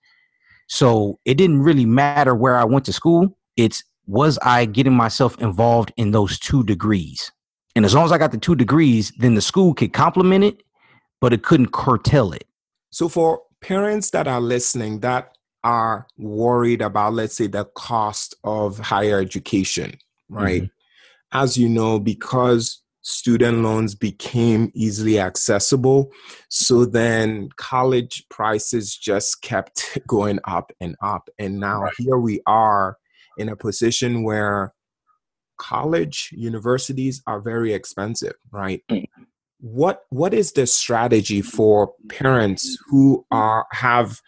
So 0.68 1.20
it 1.24 1.34
didn't 1.34 1.62
really 1.62 1.86
matter 1.86 2.34
where 2.34 2.56
I 2.56 2.64
went 2.64 2.84
to 2.86 2.92
school. 2.92 3.36
It's 3.56 3.84
was 4.06 4.38
I 4.42 4.66
getting 4.66 4.94
myself 4.94 5.40
involved 5.40 5.92
in 5.96 6.10
those 6.10 6.38
two 6.38 6.62
degrees? 6.64 7.30
And 7.76 7.84
as 7.84 7.94
long 7.94 8.04
as 8.04 8.12
I 8.12 8.18
got 8.18 8.32
the 8.32 8.38
two 8.38 8.54
degrees, 8.54 9.12
then 9.18 9.34
the 9.34 9.40
school 9.40 9.74
could 9.74 9.92
complement 9.92 10.44
it, 10.44 10.62
but 11.20 11.32
it 11.32 11.42
couldn't 11.42 11.72
curtail 11.72 12.32
it. 12.32 12.44
So 12.90 13.08
for 13.08 13.42
parents 13.60 14.10
that 14.10 14.28
are 14.28 14.40
listening 14.40 15.00
that 15.00 15.36
are 15.64 16.06
worried 16.18 16.82
about, 16.82 17.14
let's 17.14 17.34
say, 17.34 17.46
the 17.46 17.64
cost 17.74 18.36
of 18.44 18.78
higher 18.78 19.18
education, 19.18 19.98
right? 20.28 20.62
Mm-hmm. 20.62 21.38
As 21.38 21.56
you 21.56 21.68
know, 21.68 21.98
because 21.98 22.82
student 23.00 23.58
loans 23.62 23.94
became 23.94 24.70
easily 24.74 25.18
accessible, 25.18 26.12
so 26.48 26.84
then 26.84 27.48
college 27.56 28.24
prices 28.28 28.94
just 28.94 29.42
kept 29.42 29.98
going 30.06 30.38
up 30.44 30.70
and 30.80 30.94
up. 31.02 31.28
And 31.38 31.58
now 31.58 31.82
right. 31.82 31.92
here 31.98 32.18
we 32.18 32.40
are 32.46 32.98
in 33.38 33.48
a 33.48 33.56
position 33.56 34.22
where 34.22 34.72
college 35.58 36.30
universities 36.32 37.22
are 37.26 37.40
very 37.40 37.72
expensive, 37.72 38.34
right? 38.50 38.82
Mm. 38.90 39.06
What 39.60 40.02
what 40.10 40.34
is 40.34 40.52
the 40.52 40.66
strategy 40.66 41.40
for 41.40 41.92
parents 42.08 42.76
who 42.88 43.24
are 43.30 43.66
have 43.72 44.20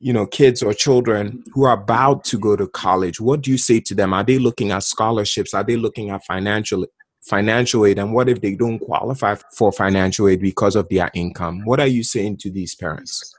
you 0.00 0.12
know 0.12 0.26
kids 0.26 0.62
or 0.62 0.74
children 0.74 1.42
who 1.54 1.64
are 1.64 1.72
about 1.72 2.24
to 2.24 2.38
go 2.38 2.56
to 2.56 2.68
college? 2.68 3.20
What 3.20 3.42
do 3.42 3.50
you 3.50 3.58
say 3.58 3.80
to 3.80 3.94
them? 3.94 4.12
Are 4.12 4.24
they 4.24 4.38
looking 4.38 4.72
at 4.72 4.82
scholarships? 4.82 5.54
Are 5.54 5.64
they 5.64 5.76
looking 5.76 6.10
at 6.10 6.24
financial 6.24 6.86
financial 7.22 7.86
aid? 7.86 7.98
And 7.98 8.12
what 8.12 8.28
if 8.28 8.40
they 8.40 8.54
don't 8.54 8.78
qualify 8.78 9.36
for 9.56 9.72
financial 9.72 10.28
aid 10.28 10.40
because 10.40 10.76
of 10.76 10.88
their 10.90 11.10
income? 11.14 11.62
What 11.64 11.80
are 11.80 11.86
you 11.86 12.04
saying 12.04 12.38
to 12.38 12.50
these 12.50 12.74
parents 12.74 13.34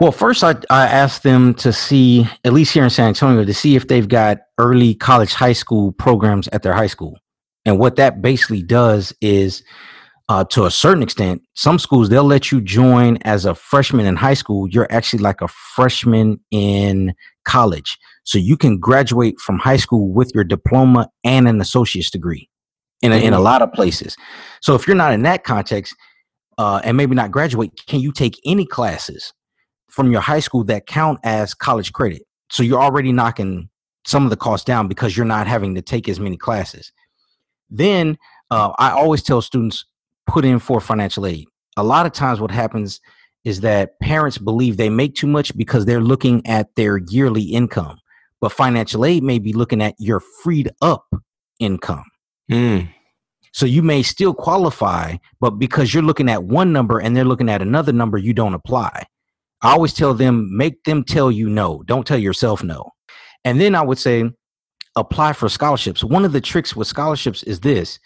well 0.00 0.12
first 0.12 0.42
i, 0.42 0.54
I 0.70 0.86
asked 0.86 1.22
them 1.22 1.54
to 1.54 1.72
see 1.72 2.26
at 2.44 2.52
least 2.52 2.72
here 2.72 2.84
in 2.84 2.90
san 2.90 3.08
antonio 3.08 3.44
to 3.44 3.54
see 3.54 3.76
if 3.76 3.88
they've 3.88 4.08
got 4.08 4.38
early 4.58 4.94
college 4.94 5.32
high 5.32 5.52
school 5.52 5.92
programs 5.92 6.48
at 6.48 6.62
their 6.62 6.74
high 6.74 6.86
school 6.88 7.18
and 7.64 7.78
what 7.78 7.96
that 7.96 8.22
basically 8.22 8.62
does 8.62 9.12
is 9.20 9.62
uh, 10.30 10.44
to 10.44 10.64
a 10.64 10.70
certain 10.70 11.02
extent. 11.02 11.42
Some 11.54 11.76
schools 11.80 12.08
they'll 12.08 12.22
let 12.22 12.52
you 12.52 12.60
join 12.60 13.16
as 13.22 13.44
a 13.44 13.54
freshman 13.54 14.06
in 14.06 14.14
high 14.14 14.34
school. 14.34 14.68
You're 14.68 14.86
actually 14.88 15.18
like 15.18 15.40
a 15.40 15.48
freshman 15.48 16.38
in 16.52 17.14
college, 17.44 17.98
so 18.22 18.38
you 18.38 18.56
can 18.56 18.78
graduate 18.78 19.40
from 19.40 19.58
high 19.58 19.76
school 19.76 20.12
with 20.12 20.30
your 20.32 20.44
diploma 20.44 21.08
and 21.24 21.48
an 21.48 21.60
associate's 21.60 22.10
degree 22.10 22.48
in 23.02 23.10
a, 23.10 23.16
in 23.16 23.32
a 23.32 23.36
mm-hmm. 23.36 23.44
lot 23.44 23.60
of 23.60 23.72
places. 23.72 24.16
So 24.62 24.76
if 24.76 24.86
you're 24.86 24.94
not 24.94 25.12
in 25.12 25.22
that 25.22 25.42
context 25.42 25.96
uh, 26.58 26.80
and 26.84 26.96
maybe 26.96 27.16
not 27.16 27.32
graduate, 27.32 27.72
can 27.88 27.98
you 27.98 28.12
take 28.12 28.38
any 28.46 28.64
classes 28.64 29.32
from 29.90 30.10
your 30.10 30.20
high 30.20 30.40
school 30.40 30.64
that 30.64 30.86
count 30.86 31.20
as 31.24 31.54
college 31.54 31.92
credit? 31.92 32.22
So 32.50 32.62
you're 32.62 32.80
already 32.80 33.12
knocking 33.12 33.68
some 34.06 34.24
of 34.24 34.30
the 34.30 34.36
costs 34.36 34.64
down 34.64 34.88
because 34.88 35.16
you're 35.16 35.26
not 35.26 35.46
having 35.46 35.74
to 35.74 35.82
take 35.82 36.08
as 36.08 36.18
many 36.18 36.36
classes. 36.36 36.92
Then 37.70 38.18
uh, 38.50 38.72
I 38.78 38.90
always 38.90 39.22
tell 39.22 39.40
students 39.42 39.84
put 40.26 40.44
in 40.44 40.58
for 40.58 40.80
financial 40.80 41.26
aid. 41.26 41.46
A 41.76 41.84
lot 41.84 42.06
of 42.06 42.12
times, 42.12 42.40
what 42.40 42.50
happens 42.50 43.00
is 43.44 43.60
that 43.60 43.98
parents 44.00 44.38
believe 44.38 44.76
they 44.76 44.90
make 44.90 45.14
too 45.14 45.26
much 45.26 45.56
because 45.56 45.86
they're 45.86 46.00
looking 46.00 46.46
at 46.46 46.74
their 46.74 46.98
yearly 46.98 47.42
income, 47.42 47.98
but 48.40 48.52
financial 48.52 49.04
aid 49.04 49.22
may 49.22 49.38
be 49.38 49.52
looking 49.52 49.80
at 49.80 49.94
your 49.98 50.20
freed 50.20 50.70
up 50.82 51.06
income. 51.58 52.04
Mm. 52.50 52.88
So 53.52 53.66
you 53.66 53.82
may 53.82 54.02
still 54.02 54.34
qualify, 54.34 55.16
but 55.40 55.52
because 55.52 55.92
you're 55.92 56.02
looking 56.02 56.28
at 56.28 56.44
one 56.44 56.72
number 56.72 56.98
and 56.98 57.16
they're 57.16 57.24
looking 57.24 57.48
at 57.48 57.62
another 57.62 57.92
number, 57.92 58.18
you 58.18 58.32
don't 58.32 58.54
apply. 58.54 59.04
I 59.62 59.72
always 59.72 59.92
tell 59.92 60.14
them, 60.14 60.56
make 60.56 60.84
them 60.84 61.04
tell 61.04 61.30
you 61.30 61.48
no. 61.48 61.82
Don't 61.86 62.06
tell 62.06 62.18
yourself 62.18 62.62
no. 62.62 62.90
And 63.44 63.60
then 63.60 63.74
I 63.74 63.82
would 63.82 63.98
say, 63.98 64.24
apply 64.96 65.32
for 65.32 65.48
scholarships. 65.48 66.02
One 66.02 66.24
of 66.24 66.32
the 66.32 66.40
tricks 66.40 66.74
with 66.74 66.88
scholarships 66.88 67.42
is 67.44 67.60
this 67.60 67.98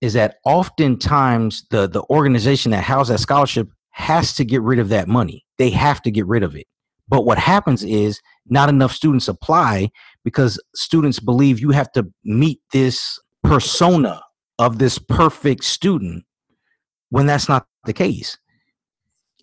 is 0.00 0.14
that 0.14 0.36
oftentimes 0.44 1.64
the 1.70 1.88
the 1.88 2.02
organization 2.10 2.72
that 2.72 2.82
houses 2.82 3.14
that 3.14 3.18
scholarship 3.18 3.68
has 3.90 4.34
to 4.34 4.44
get 4.44 4.62
rid 4.62 4.78
of 4.78 4.88
that 4.88 5.08
money. 5.08 5.44
They 5.58 5.70
have 5.70 6.02
to 6.02 6.10
get 6.10 6.26
rid 6.26 6.42
of 6.42 6.56
it. 6.56 6.66
But 7.08 7.24
what 7.24 7.38
happens 7.38 7.84
is 7.84 8.20
not 8.46 8.68
enough 8.68 8.92
students 8.92 9.28
apply 9.28 9.90
because 10.24 10.60
students 10.74 11.20
believe 11.20 11.60
you 11.60 11.70
have 11.70 11.92
to 11.92 12.06
meet 12.24 12.60
this 12.72 13.18
persona 13.44 14.20
of 14.58 14.78
this 14.78 14.98
perfect 14.98 15.64
student 15.64 16.24
when 17.10 17.26
that's 17.26 17.48
not 17.48 17.66
the 17.84 17.92
case. 17.92 18.38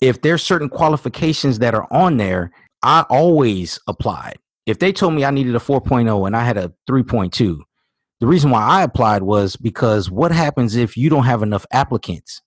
If 0.01 0.21
there's 0.21 0.43
certain 0.43 0.69
qualifications 0.69 1.59
that 1.59 1.75
are 1.75 1.87
on 1.91 2.17
there, 2.17 2.51
I 2.83 3.05
always 3.09 3.79
applied. 3.87 4.37
If 4.65 4.79
they 4.79 4.93
told 4.93 5.13
me 5.13 5.25
I 5.25 5.31
needed 5.31 5.55
a 5.55 5.59
4.0 5.59 6.25
and 6.27 6.35
I 6.35 6.43
had 6.43 6.57
a 6.57 6.71
3.2, 6.89 7.59
the 8.19 8.27
reason 8.27 8.51
why 8.51 8.61
I 8.61 8.83
applied 8.83 9.23
was 9.23 9.55
because 9.55 10.11
what 10.11 10.31
happens 10.31 10.75
if 10.75 10.97
you 10.97 11.09
don't 11.09 11.25
have 11.25 11.41
enough 11.41 11.65
applicants? 11.71 12.41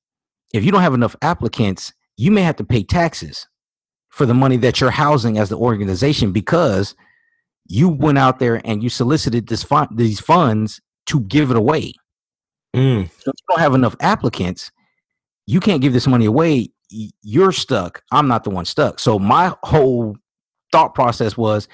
If 0.52 0.64
you 0.64 0.71
don't 0.71 0.82
have 0.82 0.94
enough 0.94 1.16
applicants, 1.23 1.92
you 2.16 2.30
may 2.30 2.42
have 2.42 2.56
to 2.56 2.64
pay 2.64 2.85
taxes 2.85 3.47
for 4.11 4.26
the 4.26 4.35
money 4.35 4.59
that 4.59 4.80
you're 4.80 4.90
housing 4.90 5.38
as 5.38 5.49
the 5.49 5.56
organization 5.56 6.32
because 6.32 6.94
you 7.66 7.88
went 7.88 8.18
out 8.18 8.38
there 8.38 8.61
and 8.66 8.82
you 8.82 8.90
solicited 8.90 9.47
this 9.47 9.62
fund, 9.62 9.88
these 9.94 10.21
funds 10.21 10.80
to 11.06 11.21
give 11.21 11.50
it 11.50 11.56
away. 11.56 11.94
Mm. 12.76 13.09
So 13.09 13.30
if 13.30 13.37
you 13.38 13.47
don't 13.49 13.61
have 13.61 13.75
enough 13.75 13.97
applicants, 14.00 14.71
you 15.47 15.61
can't 15.61 15.80
give 15.80 15.94
this 15.94 16.06
money 16.06 16.26
away. 16.26 16.68
You're 17.23 17.53
stuck. 17.53 18.03
I'm 18.13 18.29
not 18.29 18.45
the 18.45 18.51
one 18.51 18.65
stuck. 18.65 18.99
So 18.99 19.19
my 19.19 19.55
whole 19.63 20.17
thought 20.71 20.95
process 20.95 21.37
was 21.37 21.69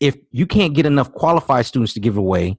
if 0.00 0.16
you 0.30 0.46
can't 0.46 0.74
get 0.74 0.86
enough 0.86 1.12
qualified 1.12 1.66
students 1.66 1.94
to 1.94 2.00
give 2.00 2.16
away, 2.16 2.58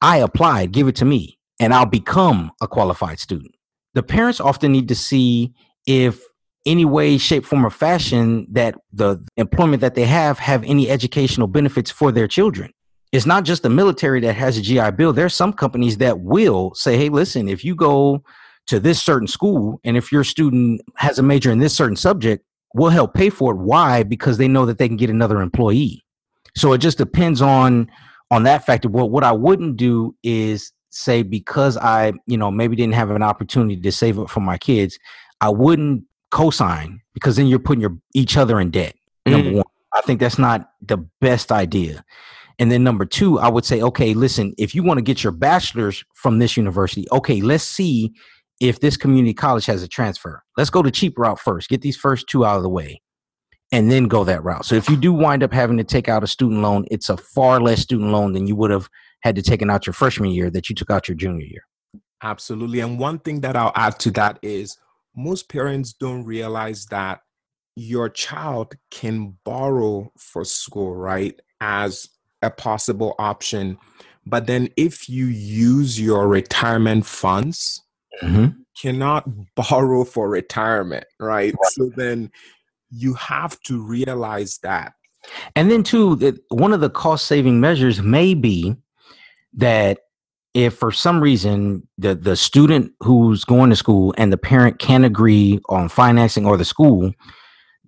I 0.00 0.18
applied, 0.18 0.72
give 0.72 0.88
it 0.88 0.96
to 0.96 1.04
me, 1.04 1.38
and 1.60 1.74
I'll 1.74 1.86
become 1.86 2.52
a 2.60 2.68
qualified 2.68 3.18
student. 3.18 3.54
The 3.94 4.02
parents 4.02 4.40
often 4.40 4.72
need 4.72 4.88
to 4.88 4.94
see 4.94 5.52
if 5.86 6.22
any 6.66 6.84
way, 6.84 7.18
shape, 7.18 7.44
form, 7.44 7.64
or 7.64 7.70
fashion 7.70 8.46
that 8.52 8.76
the 8.92 9.24
employment 9.36 9.80
that 9.80 9.94
they 9.94 10.04
have 10.04 10.38
have 10.38 10.62
any 10.64 10.88
educational 10.90 11.46
benefits 11.46 11.90
for 11.90 12.12
their 12.12 12.28
children. 12.28 12.72
It's 13.10 13.26
not 13.26 13.44
just 13.44 13.62
the 13.62 13.70
military 13.70 14.20
that 14.20 14.34
has 14.34 14.58
a 14.58 14.62
GI 14.62 14.90
Bill. 14.92 15.14
There's 15.14 15.34
some 15.34 15.52
companies 15.52 15.96
that 15.98 16.20
will 16.20 16.74
say, 16.74 16.98
hey, 16.98 17.08
listen, 17.08 17.48
if 17.48 17.64
you 17.64 17.74
go 17.74 18.22
to 18.68 18.78
this 18.78 19.02
certain 19.02 19.26
school 19.26 19.80
and 19.84 19.96
if 19.96 20.12
your 20.12 20.24
student 20.24 20.80
has 20.96 21.18
a 21.18 21.22
major 21.22 21.50
in 21.50 21.58
this 21.58 21.74
certain 21.74 21.96
subject, 21.96 22.44
we'll 22.74 22.90
help 22.90 23.14
pay 23.14 23.30
for 23.30 23.52
it. 23.52 23.56
Why? 23.56 24.02
Because 24.02 24.38
they 24.38 24.48
know 24.48 24.66
that 24.66 24.78
they 24.78 24.88
can 24.88 24.96
get 24.96 25.10
another 25.10 25.40
employee. 25.40 26.04
So 26.56 26.72
it 26.72 26.78
just 26.78 26.98
depends 26.98 27.42
on 27.42 27.90
on 28.30 28.42
that 28.42 28.64
factor, 28.66 28.88
what 28.88 29.10
what 29.10 29.24
I 29.24 29.32
wouldn't 29.32 29.76
do 29.76 30.14
is 30.22 30.72
say 30.90 31.22
because 31.22 31.76
I, 31.76 32.12
you 32.26 32.36
know, 32.36 32.50
maybe 32.50 32.76
didn't 32.76 32.94
have 32.94 33.10
an 33.10 33.22
opportunity 33.22 33.80
to 33.80 33.92
save 33.92 34.18
up 34.18 34.30
for 34.30 34.40
my 34.40 34.58
kids, 34.58 34.98
I 35.40 35.48
wouldn't 35.50 36.04
co-sign 36.30 37.00
because 37.14 37.36
then 37.36 37.46
you're 37.46 37.58
putting 37.58 37.80
your 37.80 37.96
each 38.14 38.36
other 38.36 38.60
in 38.60 38.70
debt. 38.70 38.94
Mm. 39.26 39.32
Number 39.32 39.52
one, 39.58 39.64
I 39.94 40.00
think 40.02 40.20
that's 40.20 40.38
not 40.38 40.70
the 40.82 40.98
best 41.20 41.52
idea. 41.52 42.04
And 42.58 42.72
then 42.72 42.82
number 42.82 43.04
two, 43.04 43.38
I 43.38 43.48
would 43.48 43.64
say, 43.64 43.80
okay, 43.80 44.14
listen, 44.14 44.52
if 44.58 44.74
you 44.74 44.82
want 44.82 44.98
to 44.98 45.02
get 45.02 45.22
your 45.22 45.32
bachelor's 45.32 46.04
from 46.14 46.40
this 46.40 46.56
university, 46.56 47.06
okay, 47.12 47.40
let's 47.40 47.64
see 47.64 48.12
if 48.60 48.80
this 48.80 48.96
community 48.96 49.34
college 49.34 49.66
has 49.66 49.82
a 49.82 49.88
transfer. 49.88 50.42
Let's 50.56 50.70
go 50.70 50.82
the 50.82 50.90
cheap 50.90 51.18
route 51.18 51.38
first. 51.38 51.68
Get 51.68 51.82
these 51.82 51.96
first 51.96 52.26
two 52.28 52.44
out 52.44 52.56
of 52.56 52.62
the 52.62 52.68
way 52.68 53.00
and 53.70 53.90
then 53.90 54.04
go 54.04 54.24
that 54.24 54.42
route. 54.42 54.64
So 54.64 54.74
if 54.74 54.88
you 54.88 54.96
do 54.96 55.12
wind 55.12 55.42
up 55.42 55.52
having 55.52 55.76
to 55.76 55.84
take 55.84 56.08
out 56.08 56.24
a 56.24 56.26
student 56.26 56.60
loan, 56.60 56.86
it's 56.90 57.08
a 57.08 57.16
far 57.16 57.60
less 57.60 57.80
student 57.80 58.10
loan 58.10 58.32
than 58.32 58.46
you 58.46 58.56
would 58.56 58.70
have 58.70 58.88
had 59.20 59.36
to 59.36 59.42
taken 59.42 59.70
out 59.70 59.86
your 59.86 59.92
freshman 59.92 60.30
year 60.30 60.50
that 60.50 60.68
you 60.68 60.74
took 60.74 60.90
out 60.90 61.08
your 61.08 61.16
junior 61.16 61.44
year. 61.44 61.62
Absolutely. 62.22 62.80
And 62.80 62.98
one 62.98 63.18
thing 63.20 63.42
that 63.42 63.56
I'll 63.56 63.72
add 63.74 63.98
to 64.00 64.10
that 64.12 64.38
is 64.42 64.76
most 65.14 65.48
parents 65.48 65.92
don't 65.92 66.24
realize 66.24 66.86
that 66.86 67.20
your 67.76 68.08
child 68.08 68.74
can 68.90 69.36
borrow 69.44 70.12
for 70.18 70.44
school, 70.44 70.96
right? 70.96 71.38
As 71.60 72.08
a 72.42 72.50
possible 72.50 73.14
option. 73.18 73.78
But 74.26 74.46
then 74.46 74.68
if 74.76 75.08
you 75.08 75.26
use 75.26 76.00
your 76.00 76.26
retirement 76.26 77.06
funds, 77.06 77.82
mm-hmm. 78.22 78.46
cannot 78.80 79.28
borrow 79.54 80.04
for 80.04 80.28
retirement, 80.28 81.04
right? 81.18 81.54
right? 81.54 81.72
So 81.72 81.90
then 81.96 82.30
you 82.90 83.14
have 83.14 83.60
to 83.62 83.82
realize 83.82 84.58
that. 84.62 84.94
And 85.56 85.70
then 85.70 85.82
too, 85.82 86.16
that 86.16 86.38
one 86.48 86.72
of 86.72 86.80
the 86.80 86.90
cost 86.90 87.26
saving 87.26 87.60
measures 87.60 88.00
may 88.00 88.34
be 88.34 88.74
that 89.54 89.98
if 90.54 90.74
for 90.74 90.90
some 90.90 91.20
reason 91.20 91.86
the 91.98 92.14
the 92.14 92.36
student 92.36 92.92
who's 93.00 93.44
going 93.44 93.70
to 93.70 93.76
school 93.76 94.14
and 94.16 94.32
the 94.32 94.38
parent 94.38 94.78
can't 94.78 95.04
agree 95.04 95.60
on 95.68 95.88
financing 95.88 96.46
or 96.46 96.56
the 96.56 96.64
school 96.64 97.12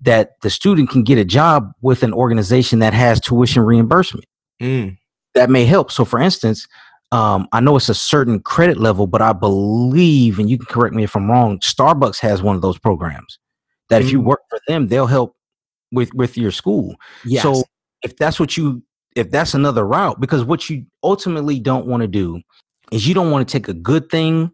that 0.03 0.41
the 0.43 0.51
student 0.51 0.89
can 0.89 1.03
get 1.03 1.19
a 1.19 1.25
job 1.25 1.73
with 1.83 2.03
an 2.03 2.13
organization 2.13 2.79
that 2.79 2.95
has 2.95 3.21
tuition 3.21 3.63
reimbursement 3.63 4.25
Mm. 4.61 4.99
that 5.35 5.49
may 5.49 5.65
help 5.65 5.91
so 5.91 6.05
for 6.05 6.21
instance 6.21 6.67
um, 7.13 7.49
i 7.53 7.61
know 7.61 7.77
it's 7.77 7.89
a 7.89 7.95
certain 7.95 8.41
credit 8.41 8.79
level 8.79 9.07
but 9.07 9.23
i 9.23 9.33
believe 9.33 10.39
and 10.39 10.51
you 10.51 10.57
can 10.59 10.67
correct 10.67 10.95
me 10.95 11.05
if 11.05 11.17
i'm 11.17 11.31
wrong 11.31 11.59
starbucks 11.61 12.19
has 12.19 12.43
one 12.43 12.57
of 12.57 12.63
those 12.63 12.79
programs 12.79 13.39
that 13.89 14.01
if 14.01 14.11
you 14.13 14.21
Mm. 14.21 14.25
work 14.25 14.41
for 14.49 14.61
them 14.69 14.89
they'll 14.89 15.07
help 15.07 15.35
with 15.93 16.13
with 16.15 16.37
your 16.37 16.51
school 16.51 16.97
Yes. 17.25 17.43
so 17.43 17.65
if 18.03 18.17
that's 18.17 18.39
what 18.41 18.57
you 18.57 18.83
if 19.17 19.31
that's 19.31 19.55
another 19.55 19.87
route, 19.87 20.21
because 20.21 20.45
what 20.45 20.71
you 20.71 20.87
ultimately 21.03 21.59
don't 21.59 21.87
want 21.87 22.03
to 22.03 22.07
do 22.07 22.41
is 22.93 23.07
you 23.09 23.15
don't 23.15 23.31
want 23.31 23.47
to 23.47 23.53
take 23.53 23.69
a 23.69 23.75
good 23.75 24.09
thing, 24.11 24.51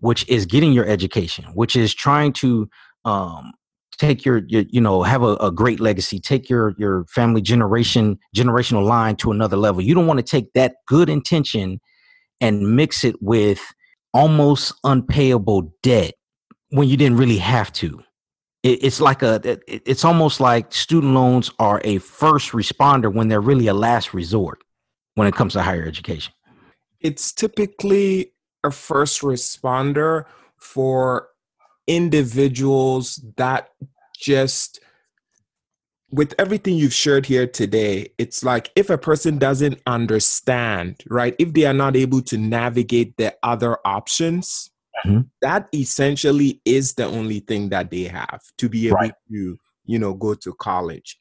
which 0.00 0.28
is 0.28 0.46
getting 0.46 0.72
your 0.72 0.86
education, 0.86 1.44
which 1.54 1.76
is 1.76 1.94
trying 1.94 2.32
to 2.34 2.68
um 3.04 3.52
take 3.98 4.24
your, 4.24 4.42
your 4.48 4.64
you 4.70 4.80
know 4.80 5.02
have 5.02 5.22
a, 5.22 5.34
a 5.36 5.50
great 5.50 5.78
legacy 5.80 6.18
take 6.18 6.48
your 6.48 6.74
your 6.78 7.04
family 7.06 7.42
generation 7.42 8.18
generational 8.34 8.84
line 8.84 9.14
to 9.14 9.30
another 9.30 9.56
level 9.58 9.82
you 9.82 9.94
don't 9.94 10.06
want 10.06 10.18
to 10.18 10.22
take 10.22 10.52
that 10.54 10.76
good 10.86 11.10
intention 11.10 11.78
and 12.40 12.76
mix 12.76 13.04
it 13.04 13.20
with 13.22 13.60
almost 14.12 14.72
unpayable 14.84 15.74
debt 15.82 16.14
when 16.70 16.88
you 16.88 16.96
didn't 16.96 17.18
really 17.18 17.38
have 17.38 17.72
to. 17.74 18.02
It, 18.62 18.84
it's 18.84 19.00
like 19.00 19.22
a 19.22 19.40
it, 19.44 19.62
it's 19.66 20.04
almost 20.04 20.40
like 20.40 20.72
student 20.72 21.14
loans 21.14 21.50
are 21.58 21.80
a 21.84 21.98
first 21.98 22.52
responder 22.52 23.12
when 23.12 23.28
they're 23.28 23.40
really 23.40 23.68
a 23.68 23.74
last 23.74 24.14
resort 24.14 24.62
when 25.14 25.26
it 25.26 25.34
comes 25.34 25.54
to 25.54 25.62
higher 25.62 25.84
education. 25.84 26.32
It's 27.00 27.32
typically 27.32 28.32
a 28.62 28.70
first 28.70 29.22
responder 29.22 30.24
for 30.58 31.28
individuals 31.86 33.24
that 33.36 33.70
just 34.14 34.80
with 36.12 36.34
everything 36.38 36.74
you've 36.76 36.92
shared 36.94 37.24
here 37.26 37.46
today 37.46 38.08
it's 38.18 38.42
like 38.44 38.70
if 38.76 38.90
a 38.90 38.98
person 38.98 39.38
doesn't 39.38 39.80
understand 39.86 41.02
right 41.08 41.34
if 41.38 41.52
they 41.52 41.64
are 41.64 41.72
not 41.74 41.96
able 41.96 42.20
to 42.22 42.36
navigate 42.36 43.16
the 43.16 43.34
other 43.42 43.78
options 43.84 44.70
Mhm. 45.06 45.28
that 45.40 45.68
essentially 45.72 46.60
is 46.64 46.94
the 46.94 47.04
only 47.06 47.40
thing 47.40 47.68
that 47.70 47.90
they 47.90 48.04
have 48.04 48.40
to 48.58 48.68
be 48.68 48.88
able 48.88 48.96
Right. 48.96 49.12
to 49.30 49.56
you 49.84 49.98
know 49.98 50.14
go 50.14 50.34
to 50.34 50.52
college 50.54 51.18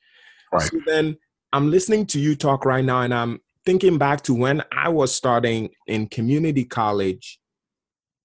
Right. 0.52 0.62
so 0.64 0.80
then 0.86 1.18
i'm 1.54 1.70
listening 1.72 2.06
to 2.08 2.20
you 2.20 2.36
talk 2.36 2.66
right 2.66 2.84
now 2.84 3.02
and 3.02 3.14
i'm 3.14 3.40
thinking 3.66 3.98
back 3.98 4.22
to 4.24 4.34
when 4.34 4.64
i 4.72 4.90
was 4.90 5.14
starting 5.14 5.70
in 5.88 6.08
community 6.08 6.66
college 6.66 7.39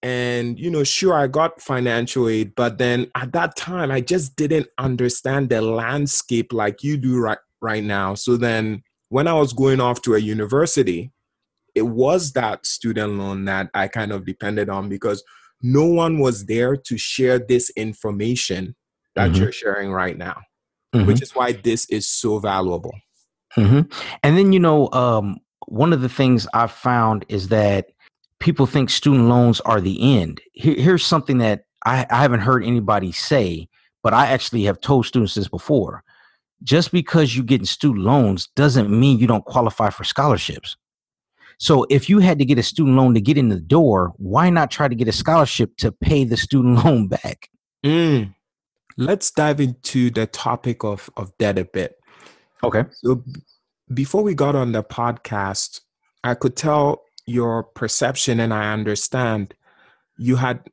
and 0.05 0.59
you 0.61 0.71
know 0.71 0.85
sure 0.85 1.15
i 1.15 1.27
got 1.27 1.61
financial 1.63 2.29
aid 2.29 2.55
but 2.55 2.77
then 2.77 3.11
at 3.15 3.33
that 3.33 3.57
time 3.57 3.91
i 3.91 4.01
just 4.01 4.37
didn't 4.37 4.67
understand 4.79 5.49
the 5.49 5.63
landscape 5.63 6.53
like 6.53 6.83
you 6.83 6.97
do 6.99 7.19
right 7.19 7.39
right 7.63 7.83
now 7.85 8.15
so 8.15 8.37
then 8.37 8.83
when 9.09 9.27
i 9.27 9.33
was 9.33 9.53
going 9.55 9.81
off 9.81 10.03
to 10.03 10.15
a 10.15 10.19
university 10.19 11.11
it 11.75 11.83
was 11.83 12.33
that 12.35 12.67
student 12.67 13.15
loan 13.19 13.47
that 13.47 13.71
i 13.73 13.89
kind 13.89 14.13
of 14.13 14.27
depended 14.27 14.69
on 14.69 14.89
because 14.91 15.25
no 15.63 15.87
one 15.87 16.19
was 16.19 16.45
there 16.45 16.77
to 16.77 16.99
share 16.99 17.39
this 17.39 17.71
information 17.71 18.77
that 19.17 19.31
Mhm. 19.31 19.39
you're 19.39 19.53
sharing 19.53 19.91
right 19.91 20.19
now 20.19 20.39
Mhm. 20.95 21.07
which 21.07 21.23
is 21.23 21.35
why 21.35 21.53
this 21.53 21.87
is 21.87 22.07
so 22.07 22.39
valuable 22.39 22.95
hmm 23.55 23.83
And 24.23 24.37
then 24.37 24.53
you 24.53 24.59
know, 24.61 24.91
um, 24.93 25.39
one 25.69 25.93
of 25.93 26.03
the 26.03 26.09
things 26.09 26.47
I've 26.53 26.73
found 26.73 27.25
is 27.29 27.49
that 27.49 27.87
people 28.45 28.67
think 28.67 28.91
student 28.91 29.29
loans 29.29 29.61
are 29.63 29.81
the 29.81 30.19
end. 30.19 30.41
Here, 30.53 30.75
here's 30.75 31.05
something 31.05 31.39
that 31.39 31.65
I, 31.85 32.07
I 32.11 32.23
haven't 32.23 32.41
heard 32.41 32.65
anybody 32.65 33.11
say, 33.11 33.69
but 34.03 34.15
I 34.15 34.27
actually 34.27 34.63
have 34.65 34.81
told 34.81 35.07
students 35.07 35.35
this 35.35 35.49
before. 35.49 36.05
Just 36.63 36.93
because 36.93 37.37
you 37.37 37.43
get 37.43 37.61
in 37.61 37.67
student 37.67 38.05
loans 38.05 38.49
doesn't 38.55 38.89
mean 38.89 39.19
you 39.19 39.27
don't 39.27 39.45
qualify 39.45 39.91
for 39.91 40.05
scholarships. 40.05 40.77
So 41.59 41.87
if 41.91 42.09
you 42.09 42.21
had 42.21 42.39
to 42.39 42.45
get 42.45 42.59
a 42.59 42.63
student 42.63 42.97
loan 42.97 43.15
to 43.15 43.21
get 43.21 43.39
in 43.39 43.49
the 43.49 43.61
door, 43.61 44.13
why 44.17 44.51
not 44.51 44.71
try 44.71 44.89
to 44.89 44.95
get 44.95 45.09
a 45.09 45.13
scholarship 45.13 45.77
to 45.79 45.91
pay 45.91 46.25
the 46.25 46.37
student 46.37 46.85
loan 46.85 47.09
back? 47.09 47.49
Mm. 47.85 48.35
let's 48.97 49.31
dive 49.31 49.61
into 49.61 50.09
the 50.09 50.27
topic 50.27 50.85
of, 50.85 51.11
of 51.19 51.37
debt 51.37 51.59
a 51.59 51.67
bit 51.67 51.97
Okay. 52.65 52.85
So 52.93 53.23
before 53.93 54.23
we 54.23 54.35
got 54.35 54.57
on 54.57 54.73
the 54.73 54.83
podcast, 54.83 55.83
I 56.25 56.35
could 56.35 56.57
tell 56.57 57.03
your 57.27 57.63
perception, 57.63 58.41
and 58.41 58.53
I 58.53 58.73
understand 58.73 59.55
you 60.17 60.37
had 60.37 60.69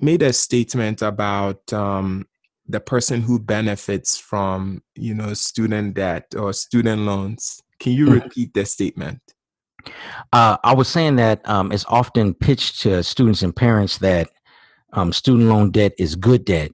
made 0.00 0.22
a 0.22 0.32
statement 0.32 1.02
about 1.02 1.72
um, 1.72 2.26
the 2.68 2.80
person 2.80 3.22
who 3.22 3.38
benefits 3.38 4.18
from, 4.18 4.82
you 4.94 5.14
know, 5.14 5.34
student 5.34 5.94
debt 5.94 6.34
or 6.36 6.52
student 6.52 7.02
loans. 7.02 7.60
Can 7.78 7.92
you 7.92 8.06
Mhm. 8.06 8.22
repeat 8.22 8.54
the 8.54 8.64
statement? 8.64 9.20
Uh, 10.32 10.56
I 10.64 10.74
was 10.74 10.88
saying 10.88 11.16
that 11.16 11.46
um, 11.48 11.72
it's 11.72 11.84
often 11.88 12.34
pitched 12.34 12.80
to 12.82 13.02
students 13.02 13.42
and 13.42 13.54
parents 13.54 13.98
that 13.98 14.30
um, 14.92 15.12
student 15.12 15.48
loan 15.48 15.70
debt 15.70 15.92
is 15.98 16.16
good 16.16 16.44
debt. 16.44 16.72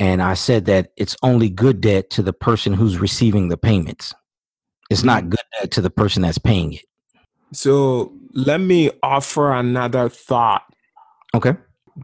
And 0.00 0.22
I 0.22 0.34
said 0.34 0.64
that 0.66 0.92
it's 0.96 1.16
only 1.22 1.48
good 1.48 1.80
debt 1.80 2.10
to 2.10 2.22
the 2.22 2.32
person 2.32 2.72
who's 2.72 2.98
receiving 2.98 3.48
the 3.48 3.56
payments. 3.56 4.14
It's 4.90 5.04
not 5.04 5.28
good 5.28 5.40
debt 5.58 5.70
to 5.72 5.80
the 5.80 5.90
person 5.90 6.22
that's 6.22 6.38
paying 6.38 6.74
it. 6.74 6.84
So 7.52 8.12
let 8.32 8.60
me 8.60 8.90
offer 9.02 9.52
another 9.52 10.08
thought. 10.08 10.62
Okay. 11.34 11.54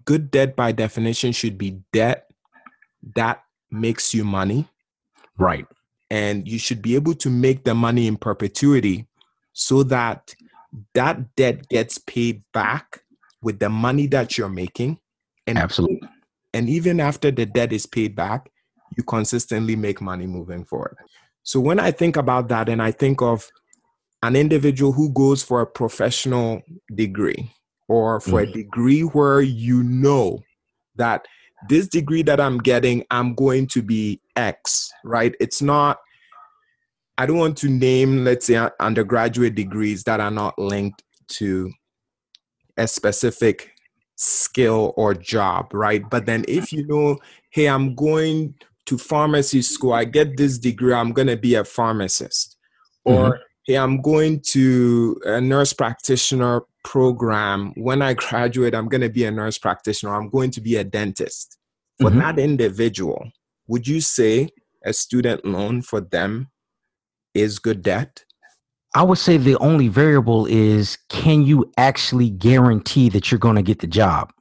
Good 0.05 0.31
debt, 0.31 0.57
by 0.57 0.73
definition, 0.73 1.33
should 1.33 1.57
be 1.59 1.81
debt 1.93 2.31
that 3.15 3.45
makes 3.71 4.15
you 4.15 4.25
money. 4.25 4.69
Right. 5.37 5.67
and 6.11 6.47
you 6.47 6.59
should 6.61 6.81
be 6.81 6.95
able 6.95 7.15
to 7.15 7.29
make 7.29 7.65
the 7.65 7.75
money 7.75 8.07
in 8.07 8.17
perpetuity 8.17 9.09
so 9.53 9.83
that 9.85 10.33
that 10.95 11.35
debt 11.35 11.69
gets 11.69 11.99
paid 11.99 12.45
back 12.53 13.03
with 13.43 13.59
the 13.59 13.69
money 13.69 14.07
that 14.07 14.39
you're 14.39 14.49
making 14.49 15.01
and 15.49 15.59
Absolutely. 15.59 16.09
and 16.53 16.69
even 16.69 17.01
after 17.01 17.33
the 17.33 17.47
debt 17.47 17.73
is 17.73 17.85
paid 17.87 18.15
back 18.15 18.49
you 18.97 19.03
consistently 19.03 19.75
make 19.75 20.01
money 20.01 20.27
moving 20.27 20.65
forward 20.65 20.97
so 21.43 21.59
when 21.59 21.81
i 21.81 21.91
think 21.91 22.17
about 22.17 22.47
that 22.47 22.69
and 22.69 22.81
i 22.81 22.93
think 22.93 23.21
of 23.21 23.51
an 24.25 24.37
individual 24.37 24.91
who 24.91 25.11
goes 25.11 25.43
for 25.43 25.61
a 25.61 25.67
professional 25.67 26.63
degree 26.95 27.53
or 27.89 28.21
for 28.21 28.41
a 28.41 28.47
mm. 28.47 28.55
degree 28.55 29.03
where 29.03 29.43
you 29.43 29.83
know 29.83 30.43
that 30.97 31.27
this 31.69 31.89
degree 31.89 32.23
that 32.23 32.41
I'm 32.41 32.57
getting, 32.57 33.05
I'm 33.11 33.35
going 33.35 33.67
to 33.69 33.83
be 33.83 34.23
X, 34.35 34.91
right? 35.05 35.35
It's 35.41 35.61
not, 35.61 35.99
I 37.19 37.27
don't 37.27 37.37
want 37.37 37.59
to 37.59 37.69
name, 37.69 38.25
let's 38.25 38.47
say, 38.47 38.67
undergraduate 38.81 39.55
degrees 39.55 40.05
that 40.05 40.21
are 40.21 40.31
not 40.31 40.59
linked 40.59 41.03
to 41.29 41.71
a 42.79 42.89
specific 42.89 43.73
skill 44.17 44.95
or 44.97 45.13
job, 45.13 45.75
right? 45.75 46.03
But 46.09 46.25
then 46.25 46.47
if 46.49 46.73
you 46.73 46.87
know, 46.87 47.19
hey, 47.51 47.67
I'm 47.67 47.95
going 47.95 48.55
to 48.87 48.97
pharmacy 48.97 49.61
school, 49.61 49.93
I 49.93 50.05
get 50.05 50.39
this 50.39 50.57
degree, 50.57 50.95
I'm 50.95 51.13
going 51.13 51.29
to 51.29 51.37
be 51.37 51.57
a 51.57 51.65
pharmacist. 51.65 52.57
Mm-hmm. 53.07 53.19
Or, 53.19 53.41
hey, 53.65 53.77
I'm 53.77 54.01
going 54.03 54.41
to 54.49 55.19
a 55.25 55.41
nurse 55.41 55.73
practitioner 55.73 56.63
program. 56.85 57.73
When 57.77 58.03
I 58.03 58.15
graduate, 58.15 58.75
I'm 58.75 58.89
going 58.89 59.01
to 59.01 59.09
be 59.09 59.25
a 59.25 59.31
nurse 59.31 59.59
practitioner, 59.59 60.15
I'm 60.15 60.29
going 60.29 60.51
to 60.53 60.61
be 60.61 60.77
a 60.77 60.85
dentist. 60.85 61.57
For 62.01 62.11
Mhm. 62.11 62.19
that 62.19 62.39
individual, 62.39 63.31
would 63.69 63.87
you 63.87 64.01
say 64.01 64.49
a 64.85 64.93
student 64.93 65.45
loan 65.45 65.81
for 65.81 66.01
them 66.01 66.51
is 67.35 67.59
good 67.59 67.83
debt? 67.83 68.25
I 68.97 69.03
would 69.03 69.19
say 69.19 69.39
the 69.39 69.57
only 69.59 69.89
variable 69.89 70.47
is 70.47 70.99
can 71.09 71.43
you 71.43 71.73
actually 71.79 72.31
guarantee 72.31 73.09
that 73.11 73.31
you're 73.31 73.39
going 73.41 73.57
to 73.57 73.63
get 73.63 73.81
the 73.81 73.87
job? 73.87 74.33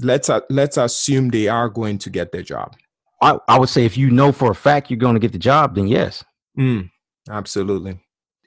Let's 0.00 0.28
uh, 0.30 0.40
let's 0.48 0.76
assume 0.76 1.30
they 1.30 1.48
are 1.48 1.68
going 1.68 1.98
to 1.98 2.10
get 2.10 2.30
their 2.30 2.42
job. 2.42 2.76
I, 3.20 3.38
I 3.48 3.58
would 3.58 3.68
say 3.68 3.84
if 3.84 3.96
you 3.96 4.10
know 4.10 4.30
for 4.30 4.50
a 4.50 4.54
fact 4.54 4.90
you're 4.90 4.96
going 4.98 5.14
to 5.14 5.20
get 5.20 5.32
the 5.32 5.38
job, 5.38 5.74
then 5.74 5.88
yes. 5.88 6.24
Mm, 6.56 6.88
absolutely. 7.28 7.98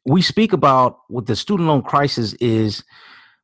We 0.06 0.22
speak 0.22 0.54
about 0.54 1.00
what 1.10 1.26
the 1.28 1.36
student 1.36 1.68
loan 1.68 1.82
crisis 1.82 2.34
is 2.36 2.84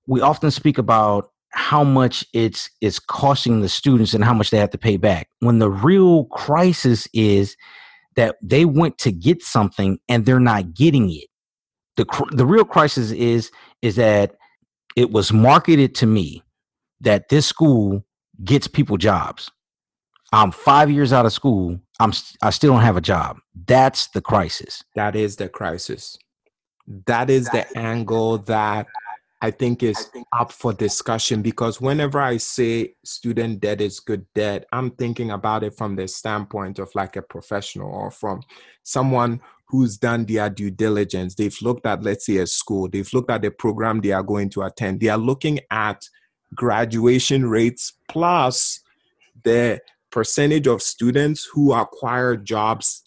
we 0.07 0.21
often 0.21 0.51
speak 0.51 0.77
about 0.77 1.31
how 1.51 1.83
much 1.83 2.25
it's 2.33 2.69
it's 2.81 2.99
costing 2.99 3.61
the 3.61 3.69
students 3.69 4.13
and 4.13 4.23
how 4.23 4.33
much 4.33 4.49
they 4.49 4.57
have 4.57 4.69
to 4.69 4.77
pay 4.77 4.97
back 4.97 5.29
when 5.39 5.59
the 5.59 5.69
real 5.69 6.25
crisis 6.25 7.07
is 7.13 7.55
that 8.15 8.37
they 8.41 8.65
went 8.65 8.97
to 8.97 9.11
get 9.11 9.41
something 9.41 9.99
and 10.09 10.25
they're 10.25 10.39
not 10.39 10.73
getting 10.73 11.09
it 11.11 11.27
the 11.95 12.05
the 12.31 12.45
real 12.45 12.65
crisis 12.65 13.11
is 13.11 13.51
is 13.81 13.95
that 13.95 14.35
it 14.95 15.11
was 15.11 15.31
marketed 15.31 15.95
to 15.95 16.05
me 16.05 16.43
that 17.01 17.29
this 17.29 17.45
school 17.45 18.03
gets 18.43 18.67
people 18.67 18.97
jobs 18.97 19.49
I'm 20.33 20.51
five 20.51 20.91
years 20.91 21.13
out 21.13 21.25
of 21.25 21.31
school. 21.33 21.79
I'm 21.99 22.11
I 22.41 22.49
still 22.49 22.73
don't 22.73 22.81
have 22.81 22.97
a 22.97 23.01
job. 23.01 23.37
That's 23.65 24.07
the 24.09 24.21
crisis. 24.21 24.83
That 24.95 25.15
is 25.15 25.37
the 25.37 25.49
crisis. 25.49 26.17
That 27.05 27.29
is 27.29 27.49
the 27.49 27.65
angle 27.77 28.37
that 28.39 28.87
I 29.41 29.51
think 29.51 29.83
is 29.83 30.09
up 30.33 30.51
for 30.51 30.73
discussion 30.73 31.41
because 31.41 31.79
whenever 31.79 32.19
I 32.19 32.37
say 32.37 32.95
student 33.03 33.59
debt 33.59 33.81
is 33.81 33.99
good 33.99 34.25
debt, 34.33 34.65
I'm 34.71 34.91
thinking 34.91 35.31
about 35.31 35.63
it 35.63 35.77
from 35.77 35.95
the 35.95 36.07
standpoint 36.07 36.79
of 36.79 36.89
like 36.95 37.15
a 37.17 37.21
professional 37.21 37.91
or 37.91 38.09
from 38.09 38.41
someone 38.83 39.41
who's 39.67 39.97
done 39.97 40.25
their 40.25 40.49
due 40.49 40.71
diligence. 40.71 41.35
They've 41.35 41.57
looked 41.61 41.85
at, 41.85 42.01
let's 42.01 42.25
say, 42.25 42.37
a 42.37 42.47
school, 42.47 42.89
they've 42.89 43.13
looked 43.13 43.29
at 43.29 43.41
the 43.41 43.51
program 43.51 44.01
they 44.01 44.11
are 44.11 44.23
going 44.23 44.49
to 44.51 44.63
attend. 44.63 45.01
They 45.01 45.09
are 45.09 45.17
looking 45.17 45.59
at 45.69 46.07
graduation 46.55 47.47
rates 47.47 47.93
plus 48.07 48.79
the 49.43 49.81
percentage 50.09 50.67
of 50.67 50.81
students 50.81 51.45
who 51.45 51.73
acquire 51.73 52.37
jobs 52.37 53.03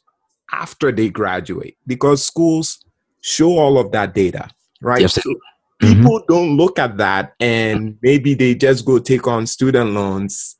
after 0.53 0.93
they 0.93 1.09
graduate 1.09 1.77
because 1.87 2.25
schools 2.25 2.85
show 3.21 3.59
all 3.59 3.79
of 3.79 3.93
that 3.93 4.15
data, 4.15 4.49
right? 4.81 5.01
Yes, 5.01 5.15
so 5.15 5.35
people 5.81 6.21
mm-hmm. 6.21 6.33
don't 6.33 6.57
look 6.57 6.79
at 6.79 6.97
that 6.99 7.35
and 7.41 7.97
maybe 8.03 8.35
they 8.35 8.55
just 8.55 8.85
go 8.85 8.99
take 8.99 9.27
on 9.27 9.47
student 9.47 9.93
loans. 9.93 10.57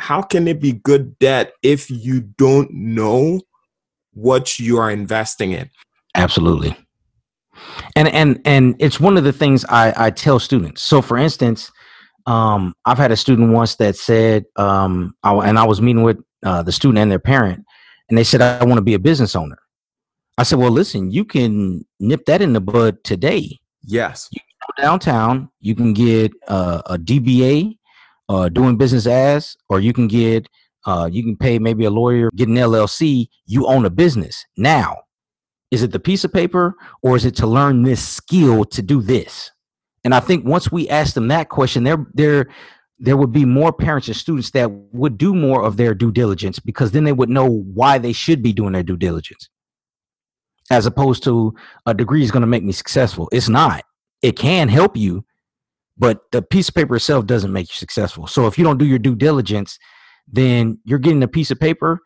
How 0.00 0.22
can 0.22 0.46
it 0.46 0.60
be 0.60 0.72
good 0.72 1.18
debt 1.18 1.52
if 1.62 1.90
you 1.90 2.20
don't 2.20 2.70
know 2.72 3.40
what 4.12 4.58
you 4.58 4.78
are 4.78 4.90
investing 4.90 5.52
in? 5.52 5.68
Absolutely. 6.14 6.76
And 7.96 8.08
and 8.08 8.40
and 8.44 8.76
it's 8.78 9.00
one 9.00 9.16
of 9.16 9.24
the 9.24 9.32
things 9.32 9.64
I, 9.64 9.92
I 9.96 10.10
tell 10.10 10.38
students. 10.38 10.82
So 10.82 11.02
for 11.02 11.18
instance, 11.18 11.72
um, 12.26 12.74
I've 12.84 12.98
had 12.98 13.10
a 13.10 13.16
student 13.16 13.52
once 13.52 13.76
that 13.76 13.96
said, 13.96 14.44
um, 14.56 15.14
I, 15.22 15.34
and 15.48 15.58
I 15.58 15.64
was 15.64 15.80
meeting 15.80 16.02
with 16.02 16.18
uh, 16.44 16.62
the 16.62 16.72
student 16.72 16.98
and 16.98 17.10
their 17.10 17.18
parent, 17.18 17.64
and 18.08 18.16
they 18.16 18.22
said, 18.22 18.40
I 18.40 18.64
want 18.64 18.78
to 18.78 18.82
be 18.82 18.94
a 18.94 18.98
business 18.98 19.34
owner. 19.34 19.58
I 20.38 20.44
said, 20.44 20.60
well, 20.60 20.70
listen, 20.70 21.10
you 21.10 21.24
can 21.24 21.84
nip 21.98 22.24
that 22.26 22.40
in 22.40 22.52
the 22.52 22.60
bud 22.60 23.02
today. 23.02 23.58
Yes. 23.82 24.28
You 24.30 24.38
go 24.60 24.82
downtown, 24.82 25.48
you 25.60 25.74
can 25.74 25.92
get 25.92 26.32
uh, 26.46 26.80
a 26.86 26.96
DBA, 26.96 27.76
uh, 28.28 28.48
doing 28.48 28.76
business 28.76 29.08
as, 29.08 29.56
or 29.68 29.80
you 29.80 29.92
can 29.92 30.06
get, 30.06 30.48
uh, 30.86 31.08
you 31.10 31.24
can 31.24 31.36
pay 31.36 31.58
maybe 31.58 31.86
a 31.86 31.90
lawyer, 31.90 32.30
get 32.36 32.46
an 32.46 32.54
LLC. 32.54 33.26
You 33.46 33.66
own 33.66 33.84
a 33.84 33.90
business. 33.90 34.44
Now, 34.56 34.98
is 35.72 35.82
it 35.82 35.90
the 35.90 35.98
piece 35.98 36.22
of 36.22 36.32
paper 36.32 36.76
or 37.02 37.16
is 37.16 37.24
it 37.24 37.34
to 37.36 37.46
learn 37.48 37.82
this 37.82 38.06
skill 38.06 38.64
to 38.66 38.80
do 38.80 39.02
this? 39.02 39.50
And 40.04 40.14
I 40.14 40.20
think 40.20 40.46
once 40.46 40.70
we 40.70 40.88
ask 40.88 41.14
them 41.14 41.28
that 41.28 41.48
question, 41.48 41.82
there 41.82 42.06
there 42.14 42.46
there 43.00 43.16
would 43.16 43.32
be 43.32 43.44
more 43.44 43.72
parents 43.72 44.06
and 44.06 44.16
students 44.16 44.50
that 44.52 44.70
would 44.70 45.18
do 45.18 45.34
more 45.34 45.64
of 45.64 45.76
their 45.76 45.94
due 45.94 46.12
diligence 46.12 46.58
because 46.58 46.92
then 46.92 47.04
they 47.04 47.12
would 47.12 47.28
know 47.28 47.48
why 47.74 47.98
they 47.98 48.12
should 48.12 48.42
be 48.42 48.52
doing 48.52 48.72
their 48.72 48.82
due 48.82 48.96
diligence. 48.96 49.48
As 50.70 50.86
opposed 50.86 51.22
to 51.24 51.54
a 51.86 51.94
degree 51.94 52.22
is 52.22 52.30
going 52.30 52.42
to 52.42 52.46
make 52.46 52.64
me 52.64 52.72
successful. 52.72 53.28
It's 53.32 53.48
not. 53.48 53.84
It 54.22 54.36
can 54.36 54.68
help 54.68 54.96
you, 54.96 55.24
but 55.96 56.20
the 56.32 56.42
piece 56.42 56.68
of 56.68 56.74
paper 56.74 56.96
itself 56.96 57.26
doesn't 57.26 57.52
make 57.52 57.68
you 57.68 57.74
successful. 57.74 58.26
So 58.26 58.46
if 58.46 58.58
you 58.58 58.64
don't 58.64 58.78
do 58.78 58.84
your 58.84 58.98
due 58.98 59.16
diligence, 59.16 59.78
then 60.30 60.78
you're 60.84 60.98
getting 60.98 61.22
a 61.22 61.28
piece 61.28 61.50
of 61.50 61.58
paper 61.58 62.00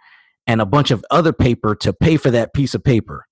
and 0.47 0.61
a 0.61 0.67
bunch 0.67 0.91
of 0.91 1.05
other 1.11 1.33
paper 1.33 1.75
to 1.77 1.93
pay 1.93 2.17
for 2.17 2.31
that 2.31 2.55
piece 2.55 2.75
of 2.75 2.85
paper. 2.85 3.27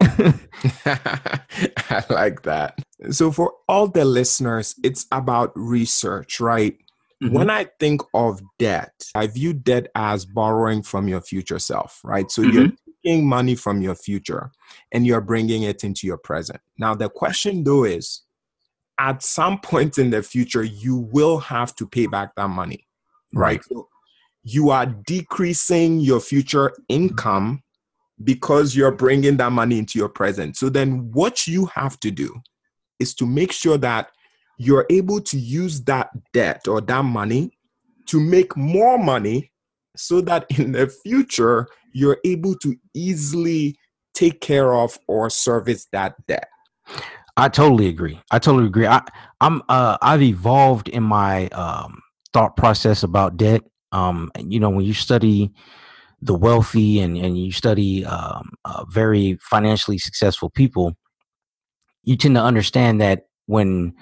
I 0.00 2.04
like 2.08 2.42
that. 2.42 2.78
So, 3.10 3.30
for 3.30 3.52
all 3.68 3.88
the 3.88 4.04
listeners, 4.04 4.74
it's 4.82 5.06
about 5.12 5.52
research, 5.54 6.40
right? 6.40 6.76
Mm-hmm. 7.22 7.34
When 7.34 7.50
I 7.50 7.66
think 7.78 8.00
of 8.14 8.40
debt, 8.58 8.92
I 9.14 9.26
view 9.26 9.52
debt 9.52 9.88
as 9.94 10.24
borrowing 10.24 10.82
from 10.82 11.06
your 11.06 11.20
future 11.20 11.58
self, 11.58 12.00
right? 12.02 12.30
So, 12.30 12.42
mm-hmm. 12.42 12.56
you're 12.56 12.68
taking 13.04 13.26
money 13.26 13.54
from 13.54 13.80
your 13.80 13.94
future 13.94 14.50
and 14.92 15.06
you're 15.06 15.20
bringing 15.20 15.62
it 15.62 15.84
into 15.84 16.06
your 16.06 16.18
present. 16.18 16.60
Now, 16.78 16.94
the 16.94 17.08
question 17.08 17.64
though 17.64 17.84
is 17.84 18.22
at 18.98 19.22
some 19.22 19.60
point 19.60 19.98
in 19.98 20.10
the 20.10 20.22
future, 20.22 20.62
you 20.62 20.96
will 20.96 21.38
have 21.38 21.74
to 21.76 21.86
pay 21.86 22.06
back 22.06 22.34
that 22.36 22.48
money, 22.48 22.86
right? 23.34 23.62
So 23.64 23.88
you 24.42 24.70
are 24.70 24.86
decreasing 24.86 26.00
your 26.00 26.20
future 26.20 26.72
income 26.88 27.62
because 28.22 28.76
you're 28.76 28.90
bringing 28.90 29.38
that 29.38 29.52
money 29.52 29.78
into 29.78 29.98
your 29.98 30.10
present. 30.10 30.56
So 30.56 30.68
then 30.68 31.10
what 31.12 31.46
you 31.46 31.66
have 31.66 31.98
to 32.00 32.10
do 32.10 32.42
is 32.98 33.14
to 33.14 33.26
make 33.26 33.52
sure 33.52 33.78
that 33.78 34.10
you're 34.58 34.86
able 34.90 35.22
to 35.22 35.38
use 35.38 35.82
that 35.84 36.10
debt 36.34 36.68
or 36.68 36.82
that 36.82 37.04
money 37.04 37.52
to 38.06 38.20
make 38.20 38.54
more 38.56 38.98
money 38.98 39.49
so 39.96 40.20
that 40.20 40.46
in 40.58 40.72
the 40.72 40.88
future 40.88 41.68
you're 41.92 42.18
able 42.24 42.54
to 42.56 42.76
easily 42.94 43.76
take 44.14 44.40
care 44.40 44.74
of 44.74 44.98
or 45.08 45.30
service 45.30 45.86
that 45.92 46.14
debt. 46.26 46.48
I 47.36 47.48
totally 47.48 47.88
agree. 47.88 48.20
I 48.30 48.38
totally 48.38 48.66
agree. 48.66 48.86
I, 48.86 49.02
I'm 49.40 49.62
uh, 49.68 49.96
I've 50.02 50.22
evolved 50.22 50.88
in 50.88 51.02
my 51.02 51.48
um, 51.48 52.00
thought 52.32 52.56
process 52.56 53.02
about 53.02 53.36
debt. 53.36 53.62
Um, 53.92 54.30
you 54.38 54.60
know, 54.60 54.70
when 54.70 54.84
you 54.84 54.94
study 54.94 55.50
the 56.22 56.34
wealthy 56.34 57.00
and, 57.00 57.16
and 57.16 57.38
you 57.38 57.50
study 57.50 58.04
um, 58.04 58.50
uh, 58.64 58.84
very 58.90 59.38
financially 59.40 59.98
successful 59.98 60.50
people, 60.50 60.94
you 62.02 62.16
tend 62.16 62.34
to 62.34 62.42
understand 62.42 63.00
that 63.00 63.26
when 63.46 63.94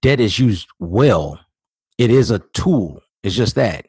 debt 0.00 0.20
is 0.20 0.38
used 0.38 0.68
well, 0.78 1.38
it 1.98 2.10
is 2.10 2.30
a 2.30 2.38
tool. 2.54 3.02
It's 3.22 3.36
just 3.36 3.56
that. 3.56 3.86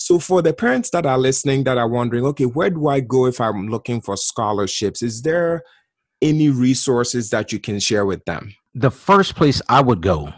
So, 0.00 0.18
for 0.18 0.40
the 0.40 0.54
parents 0.54 0.88
that 0.90 1.04
are 1.04 1.18
listening 1.18 1.64
that 1.64 1.76
are 1.76 1.86
wondering, 1.86 2.24
okay, 2.24 2.46
where 2.46 2.70
do 2.70 2.88
I 2.88 3.00
go 3.00 3.26
if 3.26 3.38
I'm 3.38 3.68
looking 3.68 4.00
for 4.00 4.16
scholarships? 4.16 5.02
Is 5.02 5.20
there 5.20 5.62
any 6.22 6.48
resources 6.48 7.28
that 7.30 7.52
you 7.52 7.58
can 7.58 7.78
share 7.78 8.06
with 8.06 8.24
them? 8.24 8.54
The 8.74 8.90
first 8.90 9.36
place 9.36 9.60
I 9.68 9.82
would 9.82 10.00
go 10.00 10.32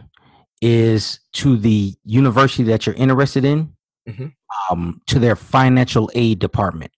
is 0.60 1.20
to 1.34 1.56
the 1.56 1.94
university 2.04 2.64
that 2.64 2.86
you're 2.86 2.96
interested 2.96 3.44
in 3.44 3.72
mm-hmm. 4.08 4.26
um, 4.68 5.00
to 5.06 5.20
their 5.20 5.36
financial 5.36 6.10
aid 6.16 6.40
department. 6.40 6.90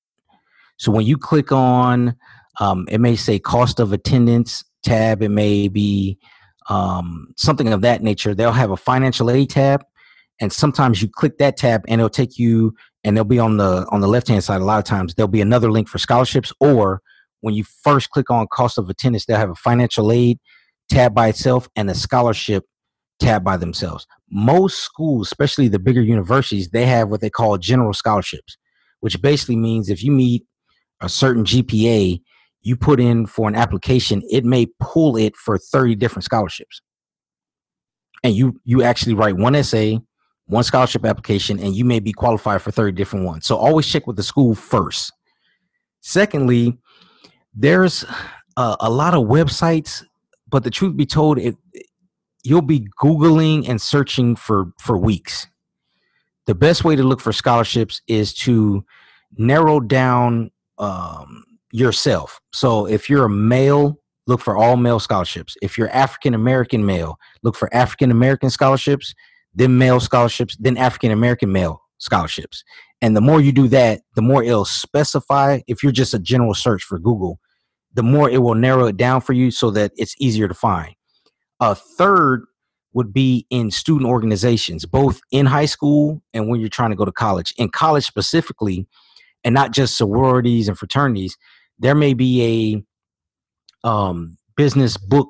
So 0.78 0.90
when 0.90 1.04
you 1.04 1.18
click 1.18 1.52
on, 1.52 2.16
um, 2.60 2.88
it 2.90 2.98
may 2.98 3.14
say 3.14 3.38
cost 3.38 3.78
of 3.78 3.92
attendance 3.92 4.64
tab. 4.82 5.22
It 5.22 5.28
may 5.28 5.68
be 5.68 6.18
um, 6.70 7.34
something 7.36 7.74
of 7.74 7.82
that 7.82 8.02
nature. 8.02 8.34
They'll 8.34 8.52
have 8.52 8.70
a 8.70 8.76
financial 8.76 9.30
aid 9.30 9.50
tab, 9.50 9.84
and 10.40 10.52
sometimes 10.52 11.00
you 11.00 11.08
click 11.08 11.38
that 11.38 11.56
tab, 11.56 11.82
and 11.88 12.00
it'll 12.00 12.10
take 12.10 12.38
you, 12.38 12.74
and 13.04 13.16
they'll 13.16 13.24
be 13.24 13.38
on 13.38 13.56
the 13.56 13.86
on 13.90 14.00
the 14.00 14.08
left 14.08 14.28
hand 14.28 14.44
side. 14.44 14.60
A 14.60 14.64
lot 14.64 14.78
of 14.78 14.84
times 14.84 15.14
there'll 15.14 15.28
be 15.28 15.40
another 15.40 15.70
link 15.70 15.88
for 15.88 15.98
scholarships, 15.98 16.52
or 16.60 17.00
when 17.40 17.54
you 17.54 17.64
first 17.82 18.10
click 18.10 18.30
on 18.30 18.46
cost 18.52 18.78
of 18.78 18.88
attendance, 18.88 19.26
they'll 19.26 19.36
have 19.36 19.50
a 19.50 19.54
financial 19.54 20.10
aid 20.10 20.38
tab 20.88 21.14
by 21.14 21.28
itself 21.28 21.68
and 21.76 21.90
a 21.90 21.94
scholarship 21.94 22.64
tab 23.20 23.44
by 23.44 23.56
themselves. 23.56 24.06
Most 24.30 24.78
schools, 24.78 25.28
especially 25.28 25.68
the 25.68 25.78
bigger 25.78 26.02
universities, 26.02 26.70
they 26.70 26.86
have 26.86 27.08
what 27.08 27.20
they 27.20 27.30
call 27.30 27.56
general 27.58 27.92
scholarships, 27.92 28.56
which 29.00 29.20
basically 29.20 29.56
means 29.56 29.88
if 29.88 30.02
you 30.02 30.10
meet 30.10 30.44
a 31.00 31.08
certain 31.08 31.44
GPA, 31.44 32.20
you 32.62 32.76
put 32.76 32.98
in 32.98 33.26
for 33.26 33.46
an 33.46 33.54
application, 33.54 34.22
it 34.30 34.44
may 34.44 34.66
pull 34.80 35.16
it 35.16 35.36
for 35.36 35.58
30 35.58 35.96
different 35.96 36.24
scholarships. 36.24 36.80
And 38.22 38.34
you 38.34 38.58
you 38.64 38.82
actually 38.82 39.14
write 39.14 39.36
one 39.36 39.54
essay, 39.54 40.00
one 40.46 40.64
scholarship 40.64 41.04
application, 41.04 41.58
and 41.58 41.74
you 41.74 41.84
may 41.84 42.00
be 42.00 42.12
qualified 42.12 42.62
for 42.62 42.70
30 42.70 42.92
different 42.92 43.24
ones. 43.24 43.46
So 43.46 43.56
always 43.56 43.86
check 43.86 44.06
with 44.06 44.16
the 44.16 44.22
school 44.22 44.54
first. 44.54 45.12
Secondly, 46.00 46.76
there's 47.54 48.04
a, 48.56 48.76
a 48.80 48.90
lot 48.90 49.14
of 49.14 49.26
websites, 49.26 50.04
but 50.48 50.64
the 50.64 50.70
truth 50.70 50.96
be 50.96 51.06
told, 51.06 51.38
it 51.38 51.56
you'll 52.44 52.62
be 52.62 52.86
googling 53.02 53.68
and 53.68 53.80
searching 53.80 54.36
for 54.36 54.72
for 54.78 54.96
weeks 54.96 55.48
the 56.46 56.54
best 56.54 56.84
way 56.84 56.94
to 56.94 57.02
look 57.02 57.20
for 57.20 57.32
scholarships 57.32 58.02
is 58.06 58.34
to 58.34 58.84
narrow 59.36 59.80
down 59.80 60.50
um, 60.78 61.44
yourself 61.72 62.40
so 62.52 62.86
if 62.86 63.10
you're 63.10 63.24
a 63.24 63.30
male 63.30 63.98
look 64.26 64.40
for 64.40 64.56
all 64.56 64.76
male 64.76 65.00
scholarships 65.00 65.56
if 65.62 65.76
you're 65.76 65.90
african 65.90 66.34
american 66.34 66.84
male 66.86 67.18
look 67.42 67.56
for 67.56 67.74
african 67.74 68.10
american 68.10 68.50
scholarships 68.50 69.14
then 69.54 69.78
male 69.78 70.00
scholarships 70.00 70.56
then 70.58 70.76
african 70.76 71.10
american 71.10 71.50
male 71.52 71.80
scholarships 71.98 72.64
and 73.00 73.16
the 73.16 73.20
more 73.20 73.40
you 73.40 73.52
do 73.52 73.68
that 73.68 74.00
the 74.14 74.22
more 74.22 74.42
it'll 74.42 74.64
specify 74.64 75.60
if 75.66 75.82
you're 75.82 75.92
just 75.92 76.14
a 76.14 76.18
general 76.18 76.54
search 76.54 76.82
for 76.82 76.98
google 76.98 77.38
the 77.92 78.02
more 78.02 78.28
it 78.28 78.42
will 78.42 78.54
narrow 78.54 78.86
it 78.86 78.96
down 78.96 79.20
for 79.20 79.32
you 79.32 79.50
so 79.50 79.70
that 79.70 79.92
it's 79.96 80.14
easier 80.18 80.48
to 80.48 80.54
find 80.54 80.94
a 81.60 81.74
third 81.74 82.44
would 82.94 83.12
be 83.12 83.46
in 83.50 83.70
student 83.70 84.08
organizations, 84.08 84.86
both 84.86 85.20
in 85.30 85.46
high 85.46 85.66
school 85.66 86.22
and 86.32 86.48
when 86.48 86.60
you're 86.60 86.68
trying 86.68 86.90
to 86.90 86.96
go 86.96 87.04
to 87.04 87.12
college. 87.12 87.52
In 87.58 87.68
college 87.68 88.04
specifically, 88.04 88.86
and 89.42 89.52
not 89.52 89.72
just 89.72 89.98
sororities 89.98 90.68
and 90.68 90.78
fraternities, 90.78 91.36
there 91.78 91.94
may 91.94 92.14
be 92.14 92.84
a 93.84 93.88
um, 93.88 94.38
business 94.56 94.96
book 94.96 95.28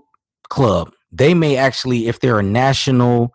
club. 0.50 0.92
They 1.10 1.34
may 1.34 1.56
actually, 1.56 2.06
if 2.06 2.20
they're 2.20 2.38
a 2.38 2.44
national 2.44 3.32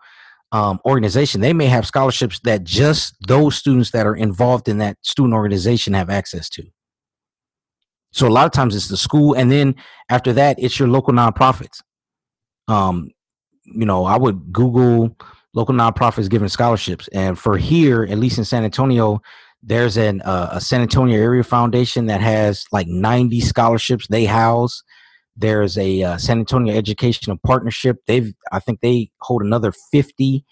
um, 0.52 0.80
organization, 0.84 1.40
they 1.40 1.52
may 1.52 1.66
have 1.66 1.86
scholarships 1.86 2.40
that 2.40 2.64
just 2.64 3.14
those 3.26 3.56
students 3.56 3.92
that 3.92 4.06
are 4.06 4.16
involved 4.16 4.68
in 4.68 4.78
that 4.78 4.96
student 5.02 5.34
organization 5.34 5.94
have 5.94 6.10
access 6.10 6.48
to. 6.50 6.64
So 8.12 8.26
a 8.26 8.30
lot 8.30 8.46
of 8.46 8.52
times 8.52 8.74
it's 8.74 8.88
the 8.88 8.96
school, 8.96 9.34
and 9.34 9.52
then 9.52 9.76
after 10.08 10.32
that, 10.32 10.56
it's 10.58 10.78
your 10.78 10.88
local 10.88 11.12
nonprofits. 11.12 11.80
Um, 12.66 13.10
you 13.64 13.86
know, 13.86 14.04
I 14.04 14.16
would 14.16 14.52
Google 14.52 15.16
local 15.54 15.74
nonprofits 15.74 16.28
giving 16.28 16.48
scholarships, 16.48 17.08
and 17.12 17.38
for 17.38 17.56
here, 17.56 18.02
at 18.02 18.18
least 18.18 18.38
in 18.38 18.44
San 18.44 18.64
Antonio, 18.64 19.22
there's 19.62 19.96
an 19.96 20.22
uh, 20.22 20.48
a 20.52 20.60
San 20.60 20.80
Antonio 20.80 21.16
Area 21.20 21.44
Foundation 21.44 22.06
that 22.06 22.20
has 22.20 22.64
like 22.72 22.88
90 22.88 23.40
scholarships 23.40 24.08
they 24.08 24.24
house. 24.24 24.82
There's 25.40 25.78
a 25.78 26.02
uh, 26.02 26.18
San 26.18 26.38
Antonio 26.38 26.74
Educational 26.74 27.38
Partnership. 27.44 27.96
They've 28.06 28.32
I 28.52 28.60
think 28.60 28.80
they 28.80 29.10
hold 29.20 29.42
another 29.42 29.72
50 29.90 30.44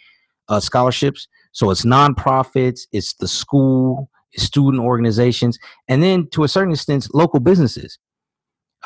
uh, 0.49 0.61
scholarships. 0.61 1.29
So 1.53 1.71
it's 1.71 1.85
nonprofits, 1.85 2.87
it's 2.93 3.15
the 3.15 3.29
school, 3.29 4.11
it's 4.33 4.45
student 4.45 4.83
organizations, 4.83 5.59
and 5.89 6.03
then 6.03 6.29
to 6.31 6.45
a 6.45 6.49
certain 6.49 6.73
extent, 6.73 7.07
local 7.15 7.41
businesses. 7.41 7.99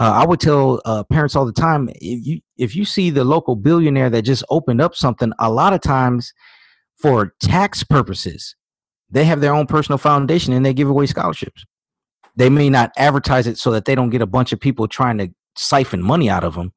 Uh, 0.00 0.10
I 0.10 0.26
would 0.26 0.40
tell 0.40 0.80
uh, 0.86 1.04
parents 1.04 1.36
all 1.36 1.44
the 1.44 1.52
time 1.52 1.90
if 1.96 2.26
you 2.26 2.40
if 2.56 2.74
you 2.74 2.84
see 2.84 3.10
the 3.10 3.24
local 3.24 3.54
billionaire 3.54 4.08
that 4.10 4.22
just 4.22 4.44
opened 4.48 4.80
up 4.80 4.94
something, 4.94 5.32
a 5.38 5.50
lot 5.50 5.74
of 5.74 5.82
times 5.82 6.32
for 6.96 7.34
tax 7.40 7.84
purposes, 7.84 8.56
they 9.10 9.24
have 9.24 9.40
their 9.40 9.54
own 9.54 9.66
personal 9.66 9.98
foundation 9.98 10.54
and 10.54 10.64
they 10.64 10.72
give 10.72 10.88
away 10.88 11.06
scholarships. 11.06 11.64
They 12.34 12.48
may 12.48 12.70
not 12.70 12.90
advertise 12.96 13.46
it 13.46 13.58
so 13.58 13.70
that 13.72 13.84
they 13.84 13.94
don't 13.94 14.08
get 14.08 14.22
a 14.22 14.26
bunch 14.26 14.52
of 14.52 14.60
people 14.60 14.88
trying 14.88 15.18
to 15.18 15.28
siphon 15.56 16.02
money 16.02 16.28
out 16.28 16.44
of 16.44 16.54
them, 16.54 16.72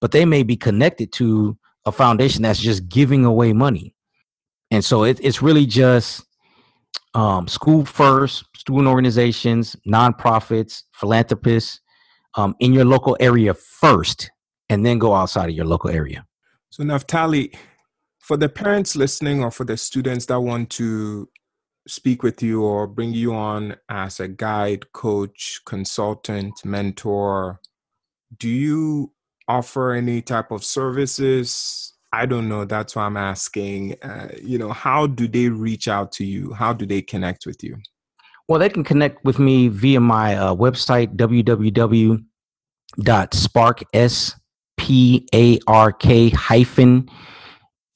but 0.00 0.12
they 0.12 0.24
may 0.24 0.42
be 0.42 0.56
connected 0.56 1.12
to 1.12 1.56
a 1.86 1.92
foundation 1.92 2.42
that's 2.42 2.60
just 2.60 2.88
giving 2.88 3.24
away 3.24 3.52
money. 3.52 3.94
And 4.70 4.84
so 4.84 5.04
it, 5.04 5.20
it's 5.22 5.42
really 5.42 5.66
just 5.66 6.24
um, 7.14 7.46
school 7.46 7.84
first, 7.84 8.44
student 8.56 8.88
organizations, 8.88 9.76
nonprofits, 9.86 10.82
philanthropists 10.92 11.80
um, 12.34 12.54
in 12.60 12.72
your 12.72 12.84
local 12.84 13.16
area 13.20 13.54
first, 13.54 14.30
and 14.68 14.84
then 14.84 14.98
go 14.98 15.14
outside 15.14 15.48
of 15.48 15.54
your 15.54 15.66
local 15.66 15.90
area. 15.90 16.24
So, 16.70 16.82
Naphtali, 16.82 17.52
for 18.18 18.36
the 18.36 18.48
parents 18.48 18.96
listening 18.96 19.44
or 19.44 19.50
for 19.50 19.64
the 19.64 19.76
students 19.76 20.26
that 20.26 20.40
want 20.40 20.70
to 20.70 21.28
speak 21.86 22.22
with 22.22 22.42
you 22.42 22.62
or 22.62 22.86
bring 22.86 23.12
you 23.12 23.34
on 23.34 23.76
as 23.88 24.18
a 24.18 24.26
guide, 24.26 24.92
coach, 24.92 25.60
consultant, 25.66 26.54
mentor, 26.64 27.60
do 28.38 28.48
you 28.48 29.12
offer 29.48 29.92
any 29.92 30.22
type 30.22 30.50
of 30.50 30.64
services? 30.64 31.92
I 32.12 32.26
don't 32.26 32.48
know. 32.48 32.64
That's 32.64 32.94
why 32.96 33.04
I'm 33.04 33.16
asking. 33.16 33.96
Uh, 34.02 34.28
you 34.40 34.58
know, 34.58 34.72
how 34.72 35.06
do 35.06 35.26
they 35.26 35.48
reach 35.48 35.88
out 35.88 36.12
to 36.12 36.24
you? 36.24 36.52
How 36.52 36.72
do 36.72 36.86
they 36.86 37.02
connect 37.02 37.44
with 37.46 37.62
you? 37.64 37.76
Well, 38.48 38.60
they 38.60 38.68
can 38.68 38.84
connect 38.84 39.24
with 39.24 39.38
me 39.38 39.68
via 39.68 40.00
my 40.00 40.36
uh, 40.36 40.54
website, 40.54 41.16
www.spark, 41.16 42.22
S 43.94 44.34
P 44.76 45.26
A 45.34 45.58
R 45.66 45.92
K 45.92 46.28
hyphen 46.30 47.08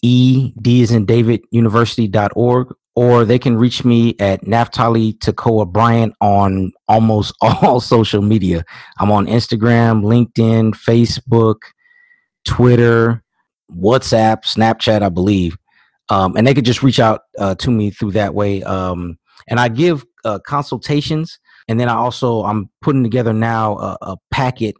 E 0.02 0.52
D 0.60 0.80
is 0.80 0.90
in 0.90 1.04
David 1.04 1.44
University.org 1.50 2.74
or 2.98 3.24
they 3.24 3.38
can 3.38 3.56
reach 3.56 3.84
me 3.84 4.16
at 4.18 4.44
Naphtali 4.44 5.12
Tekeo 5.12 5.70
Bryant 5.70 6.16
on 6.20 6.72
almost 6.88 7.32
all 7.40 7.78
social 7.78 8.22
media. 8.22 8.64
I'm 8.98 9.12
on 9.12 9.28
Instagram, 9.28 10.02
LinkedIn, 10.02 10.72
Facebook, 10.72 11.58
Twitter, 12.44 13.22
WhatsApp, 13.72 14.38
Snapchat, 14.42 15.02
I 15.02 15.10
believe. 15.10 15.56
Um, 16.08 16.36
and 16.36 16.44
they 16.44 16.52
could 16.52 16.64
just 16.64 16.82
reach 16.82 16.98
out 16.98 17.20
uh, 17.38 17.54
to 17.54 17.70
me 17.70 17.90
through 17.90 18.10
that 18.12 18.34
way. 18.34 18.64
Um, 18.64 19.16
and 19.46 19.60
I 19.60 19.68
give 19.68 20.04
uh, 20.24 20.40
consultations, 20.40 21.38
and 21.68 21.78
then 21.78 21.88
I 21.88 21.94
also 21.94 22.42
I'm 22.42 22.68
putting 22.82 23.04
together 23.04 23.32
now 23.32 23.78
a, 23.78 23.96
a 24.02 24.16
packet 24.32 24.74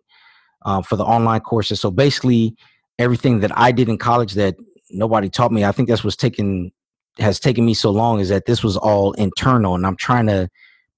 uh, 0.65 0.83
for 0.83 0.97
the 0.97 1.05
online 1.05 1.43
courses. 1.43 1.81
So 1.81 1.93
basically, 1.93 2.57
everything 2.99 3.39
that 3.41 3.57
I 3.57 3.71
did 3.71 3.89
in 3.89 3.97
college 3.97 4.33
that 4.33 4.57
nobody 4.91 5.29
taught 5.29 5.53
me, 5.53 5.65
I 5.65 5.71
think 5.71 5.89
that's 5.89 6.03
what's 6.03 6.17
taken 6.17 6.73
has 7.19 7.41
taken 7.41 7.65
me 7.65 7.75
so 7.75 7.91
long 7.91 8.21
is 8.21 8.29
that 8.29 8.47
this 8.47 8.63
was 8.63 8.77
all 8.77 9.13
internal 9.13 9.75
and 9.75 9.87
I'm 9.87 9.97
trying 9.97 10.27
to 10.27 10.49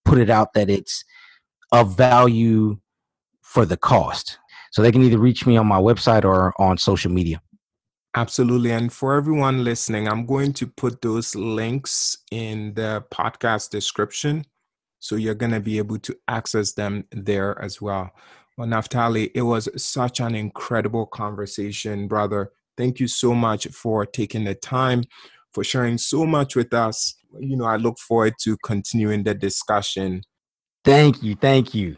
put 0.05 0.19
it 0.19 0.31
out 0.31 0.53
that 0.55 0.71
it's 0.71 1.05
of 1.73 1.97
value 1.97 2.79
for 3.43 3.65
the 3.65 3.77
cost. 3.77 4.39
So 4.73 4.83
they 4.83 4.93
can 4.93 5.03
either 5.03 5.19
reach 5.19 5.47
me 5.47 5.57
on 5.57 5.67
my 5.67 5.81
website 5.81 6.25
or 6.25 6.53
on 6.61 6.79
social 6.79 7.11
media. 7.11 7.41
Absolutely. 8.17 8.73
And 8.73 8.93
for 8.93 9.15
everyone 9.15 9.63
listening, 9.63 10.09
I'm 10.09 10.27
going 10.27 10.53
to 10.55 10.67
put 10.67 11.01
those 11.01 11.35
links 11.37 12.19
in 12.31 12.75
the 12.75 13.05
podcast 13.13 13.71
description. 13.71 14.45
So 14.99 15.17
you're 15.17 15.35
going 15.35 15.53
to 15.53 15.61
be 15.61 15.79
able 15.79 15.99
to 16.01 16.17
access 16.29 16.73
them 16.73 17.05
there 17.13 17.61
as 17.61 17.81
well. 17.81 18.11
Well, 18.59 18.67
Naphtali, 18.67 19.31
it 19.35 19.43
was 19.43 19.69
such 19.83 20.21
an 20.21 20.35
incredible 20.35 21.07
conversation, 21.07 22.09
brother. 22.09 22.53
Thank 22.77 23.01
you 23.01 23.09
so 23.09 23.35
much 23.35 23.67
for 23.69 24.05
taking 24.07 24.45
the 24.45 24.55
time 24.55 25.05
for 25.53 25.65
sharing 25.65 25.99
so 25.99 26.27
much 26.27 26.57
with 26.57 26.73
us. 26.73 27.15
You 27.39 27.57
know, 27.57 27.65
I 27.65 27.77
look 27.77 27.99
forward 27.99 28.35
to 28.43 28.57
continuing 28.65 29.25
the 29.25 29.35
discussion. 29.35 30.23
Thank 30.85 31.23
you. 31.23 31.35
Thank 31.35 31.75
you. 31.75 31.97